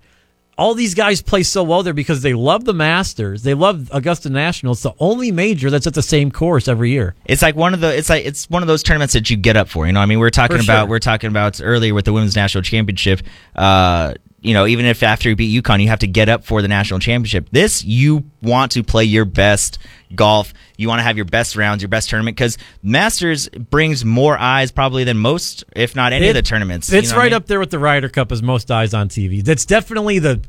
[0.58, 3.44] all these guys play so well there because they love the Masters.
[3.44, 4.72] They love Augusta National.
[4.74, 7.14] It's the only major that's at the same course every year.
[7.26, 9.56] It's like one of the it's like it's one of those tournaments that you get
[9.56, 9.88] up for.
[9.88, 10.90] You know, I mean, we are talking For about sure.
[10.90, 13.22] we are talking about earlier with the women's national championship.
[13.56, 14.16] Uh,
[14.46, 16.68] you know, even if after you beat UConn, you have to get up for the
[16.68, 17.50] national championship.
[17.52, 19.80] This you want to play your best
[20.14, 20.54] golf.
[20.78, 24.72] You want to have your best rounds, your best tournament because Masters brings more eyes
[24.72, 26.92] probably than most, if not any of the tournaments.
[26.92, 27.38] you It's know what I right mean?
[27.38, 29.44] up there with the Ryder Cup as most eyes on TV.
[29.44, 30.42] That's definitely the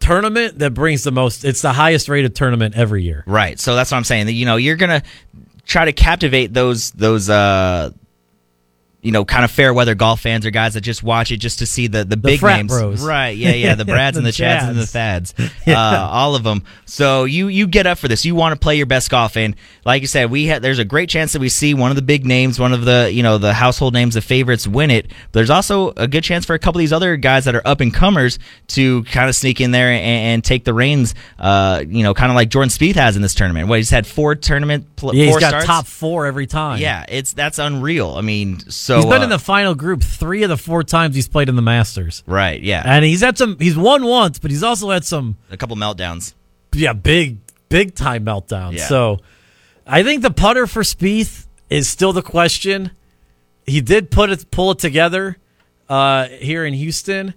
[0.00, 1.44] tournament that brings the most.
[1.44, 3.24] It's the highest rated tournament every year.
[3.26, 3.58] Right.
[3.58, 4.26] So that's what I'm saying.
[4.26, 5.02] That you know, you're gonna
[5.66, 7.90] try to captivate those those uh
[9.00, 11.60] you know, kind of fair weather golf fans or guys that just watch it just
[11.60, 12.72] to see the the, big frat names.
[12.72, 13.00] bros.
[13.06, 13.36] Right.
[13.36, 13.74] Yeah, yeah.
[13.76, 15.32] The Brads and The the Chads and the Chads.
[15.32, 15.34] Thads.
[15.68, 16.64] Uh, all of them.
[16.86, 18.24] So you you get up for this.
[18.24, 20.84] You want to play your best golf and like you said, we ha- there's a
[20.84, 23.36] great chance that we see one of the big names, one of the, you know,
[23.38, 25.06] the household names, the favorites win it.
[25.08, 27.62] But there's also a good chance for a couple of these other guys that are
[27.66, 28.38] up and comers
[28.68, 32.32] to kind of sneak in there and, and take the reins uh, you know, kind
[32.32, 33.68] of like Jordan Spieth has in this tournament.
[33.68, 35.66] What he's had four tournament pl- Yeah, he's four got starts?
[35.66, 36.80] top four every time.
[36.80, 38.14] Yeah, it's that's unreal.
[38.16, 41.14] I mean, So he's been uh, in the final group three of the four times
[41.14, 42.60] he's played in the Masters, right.
[42.60, 43.58] Yeah, and he's had some.
[43.58, 46.34] He's won once, but he's also had some a couple meltdowns.
[46.74, 48.78] yeah big big time meltdowns.
[48.78, 48.86] Yeah.
[48.86, 49.18] So
[49.86, 52.92] I think the putter for Spieth is still the question.
[53.66, 55.36] He did put it pull it together
[55.88, 57.34] uh, here in Houston,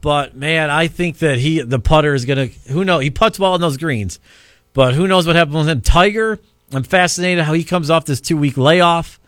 [0.00, 2.46] but man, I think that he the putter is gonna.
[2.68, 3.02] Who knows?
[3.02, 4.20] He puts well on those greens,
[4.72, 5.80] but who knows what happens with him?
[5.80, 6.38] Tiger,
[6.72, 9.20] I'm fascinated how he comes off this two week layoff.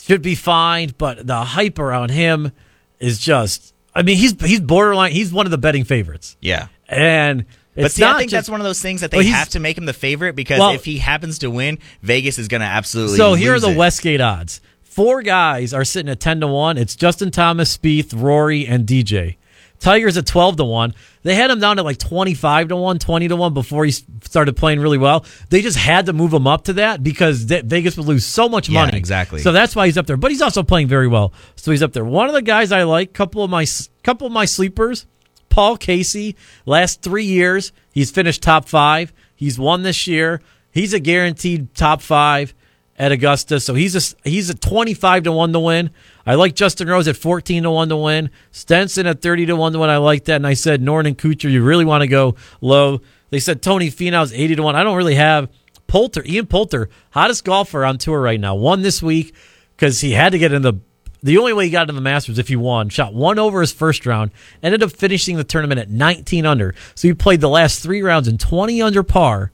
[0.00, 2.52] Should be fine, but the hype around him
[3.00, 3.74] is just.
[3.94, 5.12] I mean, he's he's borderline.
[5.12, 6.68] He's one of the betting favorites, Yeah.
[6.88, 7.44] and
[7.74, 9.60] But see, I think just, that's one of those things that they he's- have to
[9.60, 12.66] make him the favorite because Well- if he happens to win, Vegas is going to
[12.66, 13.16] absolutely.
[13.16, 13.76] So here are the it.
[13.76, 14.60] Westgate odds.
[14.82, 16.76] Four guys are sitting at ten to one.
[16.78, 19.36] It's Justin Thomas, Spieth, Rory, and DJ.
[19.80, 20.94] Tiger's at twelve to one.
[21.22, 23.92] They had him down at like twenty five to one, 20 to one before he
[23.92, 25.24] started playing really well.
[25.50, 28.68] They just had to move him up to that because Vegas would lose so much
[28.68, 28.98] Yeah, money.
[28.98, 29.40] exactly.
[29.40, 30.16] So that's why he's up there.
[30.16, 31.32] But he's also playing very well.
[31.56, 32.04] So he's up there.
[32.04, 33.66] One of the guys I like, couple of my
[34.02, 35.06] couple of my sleepers,
[35.48, 36.34] Paul Casey.
[36.66, 39.12] Last three years, he's finished top five.
[39.36, 40.40] He's won this year.
[40.72, 42.52] He's a guaranteed top five
[42.98, 43.60] at Augusta.
[43.60, 45.90] So he's a he's a twenty five to one to win.
[46.28, 48.28] I like Justin Rose at fourteen to one to win.
[48.50, 49.88] Stenson at thirty to one to win.
[49.88, 50.36] I like that.
[50.36, 53.00] And I said Noren and Kuchar, you really want to go low.
[53.30, 54.76] They said Tony Finau's eighty to one.
[54.76, 55.48] I don't really have
[55.86, 56.22] Poulter.
[56.26, 58.54] Ian Poulter, hottest golfer on tour right now.
[58.54, 59.34] Won this week
[59.74, 60.74] because he had to get in the.
[61.20, 62.90] The only way he got in the Masters if he won.
[62.90, 64.30] Shot one over his first round.
[64.62, 66.76] Ended up finishing the tournament at 19 under.
[66.94, 69.50] So he played the last three rounds in 20 under par,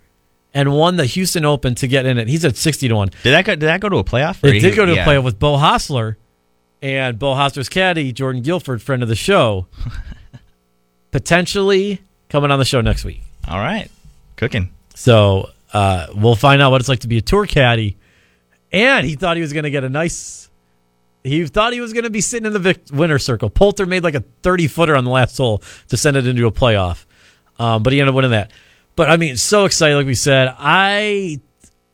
[0.52, 2.28] and won the Houston Open to get in it.
[2.28, 3.08] He's at 60 to one.
[3.22, 3.52] Did that go?
[3.52, 4.44] Did that go to a playoff?
[4.46, 5.04] It did go to yeah.
[5.04, 6.16] a playoff with Beau Hossler
[6.84, 9.66] and Beau Hossler's caddy, Jordan Guilford, friend of the show.
[11.12, 13.22] Potentially coming on the show next week.
[13.48, 13.90] All right,
[14.36, 14.70] cooking.
[14.94, 17.96] So uh, we'll find out what it's like to be a tour caddy.
[18.70, 20.50] And he thought he was going to get a nice.
[21.22, 23.48] He thought he was going to be sitting in the vic- winner circle.
[23.48, 26.52] Poulter made like a 30 footer on the last hole to send it into a
[26.52, 27.06] playoff.
[27.58, 28.50] Um, but he ended up winning that.
[28.94, 30.54] But I mean, so excited, like we said.
[30.58, 31.40] I,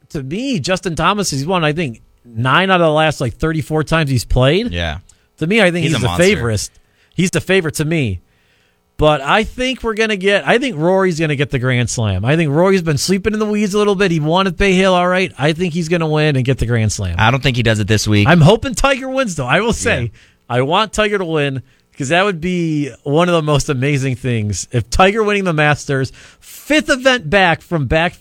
[0.09, 2.03] to me, Justin Thomas, he's won, I think,
[2.35, 4.73] nine out of the last like 34 times he's played.
[4.73, 4.99] Yeah.
[5.39, 6.71] To me, I think He's he's, a the favorite.
[7.15, 8.21] He's the favorite to me.
[8.97, 10.47] But I think we're gonna get.
[10.47, 12.23] I think Rory's gonna get the Grand Slam.
[12.23, 14.11] I think Rory's been sleeping in the weeds a little bit.
[14.11, 15.33] He won at Bay Hill, all right.
[15.39, 17.17] I think he's gonna win and get the Grand Slam.
[17.19, 18.29] I don't think he does it this week.
[18.29, 19.47] I'm hoping Tiger wins, though.
[19.47, 20.09] I will say, Yeah.
[20.51, 21.63] I want Tiger to win
[21.93, 24.69] because that would be one of the most amazing things.
[24.71, 28.17] If Tiger winning the Masters, fifth event back from back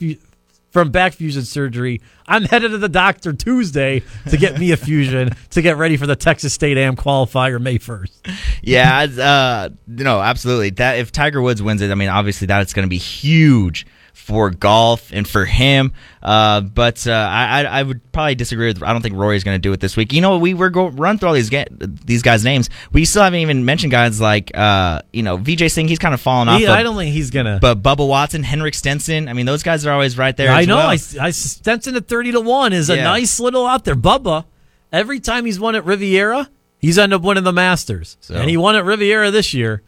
[0.70, 5.32] from back fusion surgery, I'm headed to the doctor Tuesday to get me a fusion
[5.52, 8.38] to get ready for the Texas State Am qualifier May 1st.
[8.62, 10.72] yeah, uh, no, absolutely.
[10.72, 13.86] That if Tiger Woods wins it, I mean, obviously that's going to be huge
[14.20, 15.92] for golf and for him.
[16.22, 18.84] Uh, but uh, I, I would probably disagree with.
[18.84, 20.14] I don't think Rory's going to do it this week.
[20.14, 22.70] You know, we were go run through all these ga- these guys' names.
[22.92, 25.88] We still haven't even mentioned guys like uh, you know Vijay Singh.
[25.88, 26.60] He's kind of fallen off.
[26.60, 27.58] He- but, I don't think he's gonna.
[27.62, 29.28] But Bubba Watson, Henrik Stenson.
[29.28, 30.52] I mean, those guys are always right there.
[30.52, 30.76] I know.
[30.76, 30.90] well.
[30.90, 33.96] I, I Stenson at thirty to one is a nice little out there.
[33.96, 34.46] Bubba,
[34.92, 38.58] every time he's won at Riviera, he's ended up winning the Masters, So- and he
[38.58, 39.82] won at Riviera this year.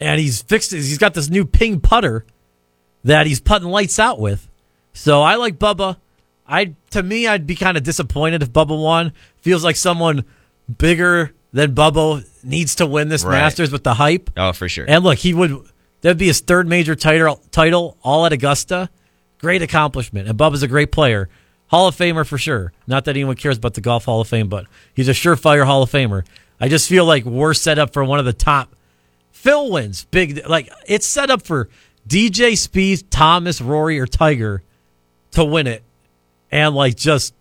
[0.00, 0.72] And he's fixed.
[0.72, 2.26] He's got this new ping putter
[3.04, 4.48] that he's putting lights out with.
[4.92, 5.96] So I like Bubba.
[6.46, 9.12] I to me, I'd be kind of disappointed if Bubba won.
[9.40, 10.24] Feels like someone
[10.78, 13.38] bigger than Bubba needs to win this Right.
[13.38, 14.30] Masters with the hype.
[14.36, 14.84] oh, for sure.
[14.88, 15.64] And look, he would
[16.00, 18.90] that'd be his third major title title all at Augusta.
[19.38, 20.28] Great accomplishment.
[20.28, 21.28] And Bubba's a great player.
[21.68, 22.72] Hall of Famer for sure.
[22.86, 25.82] Not that anyone cares about the Golf Hall of Fame, but he's a surefire Hall
[25.82, 26.24] of Famer.
[26.60, 28.74] I just feel like we're set up for one of the top
[29.32, 30.04] Phil wins.
[30.10, 31.68] Big like it's set up for
[32.08, 34.62] DJ Spieth, Thomas, Rory, or Tiger
[35.32, 35.82] to win it.
[36.50, 37.34] And like just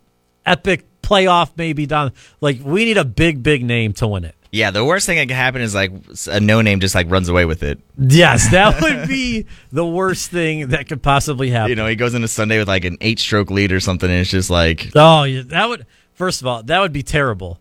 [0.45, 2.11] epic playoff maybe down
[2.41, 4.35] like we need a big, big name to win it.
[4.51, 5.91] yeah, the worst thing that can happen is like
[6.27, 7.79] a no name just like runs away with it.
[7.97, 11.69] Yes, that would be the worst thing that could possibly happen.
[11.69, 14.19] You know, he goes into Sunday with like an eight stroke lead or something, and
[14.19, 17.59] it's just like oh, that would first of all that would be terrible,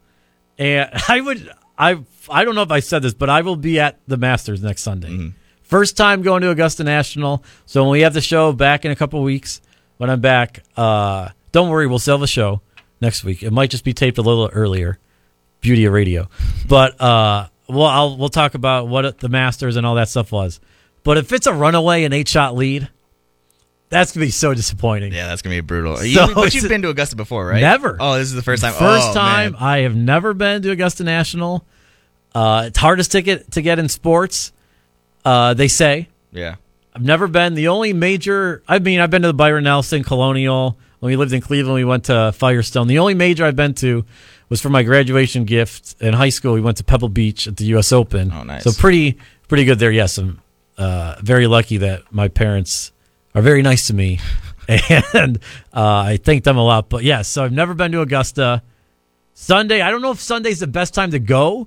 [0.56, 1.98] and I would I
[2.30, 4.82] I don't know if I said this, but I will be at the Masters next
[4.82, 5.10] Sunday.
[5.10, 5.28] Mm-hmm.
[5.72, 7.42] First time going to Augusta National.
[7.64, 9.62] So when we have the show back in a couple weeks,
[9.96, 12.60] when I'm back, uh, don't worry, we'll sell the show
[13.00, 13.42] next week.
[13.42, 14.98] It might just be taped a little earlier.
[15.62, 16.28] Beauty of radio,
[16.68, 20.60] but uh, well, I'll we'll talk about what the Masters and all that stuff was.
[21.04, 22.90] But if it's a runaway and eight shot lead,
[23.88, 25.12] that's gonna be so disappointing.
[25.14, 25.96] yeah, that's gonna be brutal.
[25.96, 27.60] So You- but you've been to Augusta before, right?
[27.62, 27.96] Never.
[27.98, 28.74] Oh, this is the first time.
[28.74, 29.62] First Oh, time man.
[29.62, 31.64] I have never been to Augusta National.
[32.34, 34.52] Uh, it's hardest ticket to get in sports.
[35.24, 36.56] Uh, they say Yeah.
[36.94, 37.54] I've never been.
[37.54, 41.32] The only major I mean I've been to the Byron Nelson Colonial when we lived
[41.32, 41.74] in Cleveland.
[41.76, 42.86] We went to Firestone.
[42.86, 44.04] The only major I've been to
[44.48, 46.52] was for my graduation gift in high school.
[46.52, 47.92] We went to Pebble Beach at the U.S.
[47.92, 48.30] Open.
[48.32, 48.64] Oh, nice.
[48.64, 49.16] So pretty
[49.48, 49.90] pretty good there.
[49.90, 50.42] Yes, I'm
[50.76, 52.92] uh, very lucky that my parents
[53.34, 54.20] are very nice to me,
[54.68, 55.38] and
[55.72, 56.90] uh, I thank them a lot.
[56.90, 58.62] But yes, so I've never been to Augusta.
[59.34, 61.66] Sunday, I don't know if Sunday's the best time to go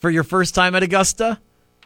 [0.00, 1.38] for your first time at Augusta.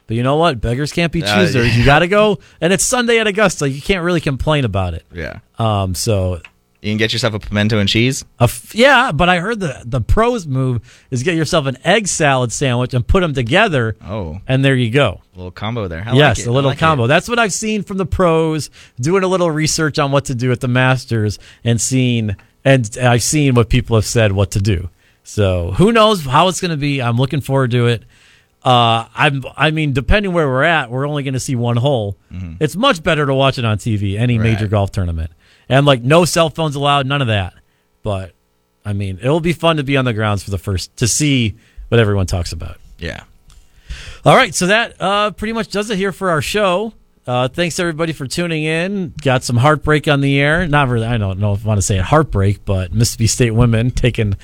[0.07, 0.61] But you know what?
[0.61, 1.77] Beggars can't be Uh, choosers.
[1.77, 3.69] You got to go, and it's Sunday at Augusta.
[3.69, 5.05] You can't really complain about it.
[5.13, 5.41] Yeah.
[5.59, 6.41] Um, so
[6.83, 8.25] You can get yourself a pimento and cheese.
[8.39, 12.07] a f- yeah, but I heard the the pros move is get yourself an egg
[12.07, 15.23] salad sandwich and put them together, Oh, and there you go.
[15.35, 16.05] a little combo there.
[16.07, 16.51] I yes, like it.
[16.51, 17.05] a little like combo.
[17.05, 17.09] it.
[17.09, 20.53] That's what I've seen from the pros doing a little research on what to do
[20.53, 24.89] at the Masters and seen and I've seen what people have said what to do.
[25.25, 27.03] So who knows how it's going to be?
[27.03, 28.05] I'm looking forward to it.
[28.67, 29.45] Uh, I'm.
[29.57, 32.17] I mean, depending where we're at, we're only going to see one hole.
[32.61, 34.19] It's much better to watch it on TV.
[34.19, 34.71] Any major Mm-hmm.
[34.73, 35.31] Golf tournament,
[35.69, 37.55] and like no cell phones allowed, none of that.
[38.03, 38.33] But
[38.85, 41.55] I mean, it'll be fun to be on the grounds for the first to see
[41.89, 42.79] what everyone talks about.
[42.99, 43.23] Yeah.
[44.25, 46.93] All right, so that uh, pretty much does it here for our show.
[47.25, 49.13] Uh, thanks everybody for tuning in.
[49.23, 50.67] Got some heartbreak on the air.
[50.67, 51.07] Not really.
[51.07, 54.35] I don't know if I want to say it heartbreak, but Mississippi State women taking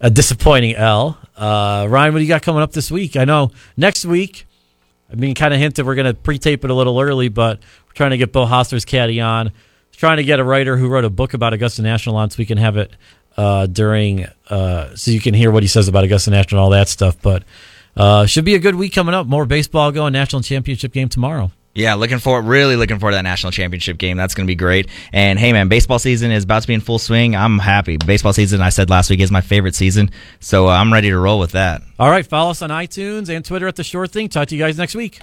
[0.00, 1.18] a disappointing L.
[1.36, 3.16] Uh, Ryan, what do you got coming up this week?
[3.16, 4.46] I know next week.
[5.10, 7.94] I mean, kind of hinted we're going to pre-tape it a little early, but we're
[7.94, 9.52] trying to get Beau Hossler's caddy on.
[9.92, 12.46] Trying to get a writer who wrote a book about Augusta National on, so we
[12.46, 12.92] can have it
[13.36, 16.70] uh, during, uh, so you can hear what he says about Augusta National and all
[16.70, 17.20] that stuff.
[17.20, 17.42] But
[17.96, 19.26] uh, should be a good week coming up.
[19.26, 20.12] More baseball going.
[20.12, 21.50] National championship game tomorrow.
[21.78, 24.16] Yeah, looking forward, really looking forward to that national championship game.
[24.16, 24.88] That's going to be great.
[25.12, 27.36] And hey, man, baseball season is about to be in full swing.
[27.36, 27.96] I'm happy.
[27.96, 30.10] Baseball season, I said last week, is my favorite season.
[30.40, 31.82] So uh, I'm ready to roll with that.
[32.00, 34.28] All right, follow us on iTunes and Twitter at the Shore Thing.
[34.28, 35.20] Talk to you guys next week.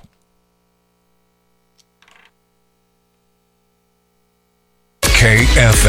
[5.02, 5.76] KF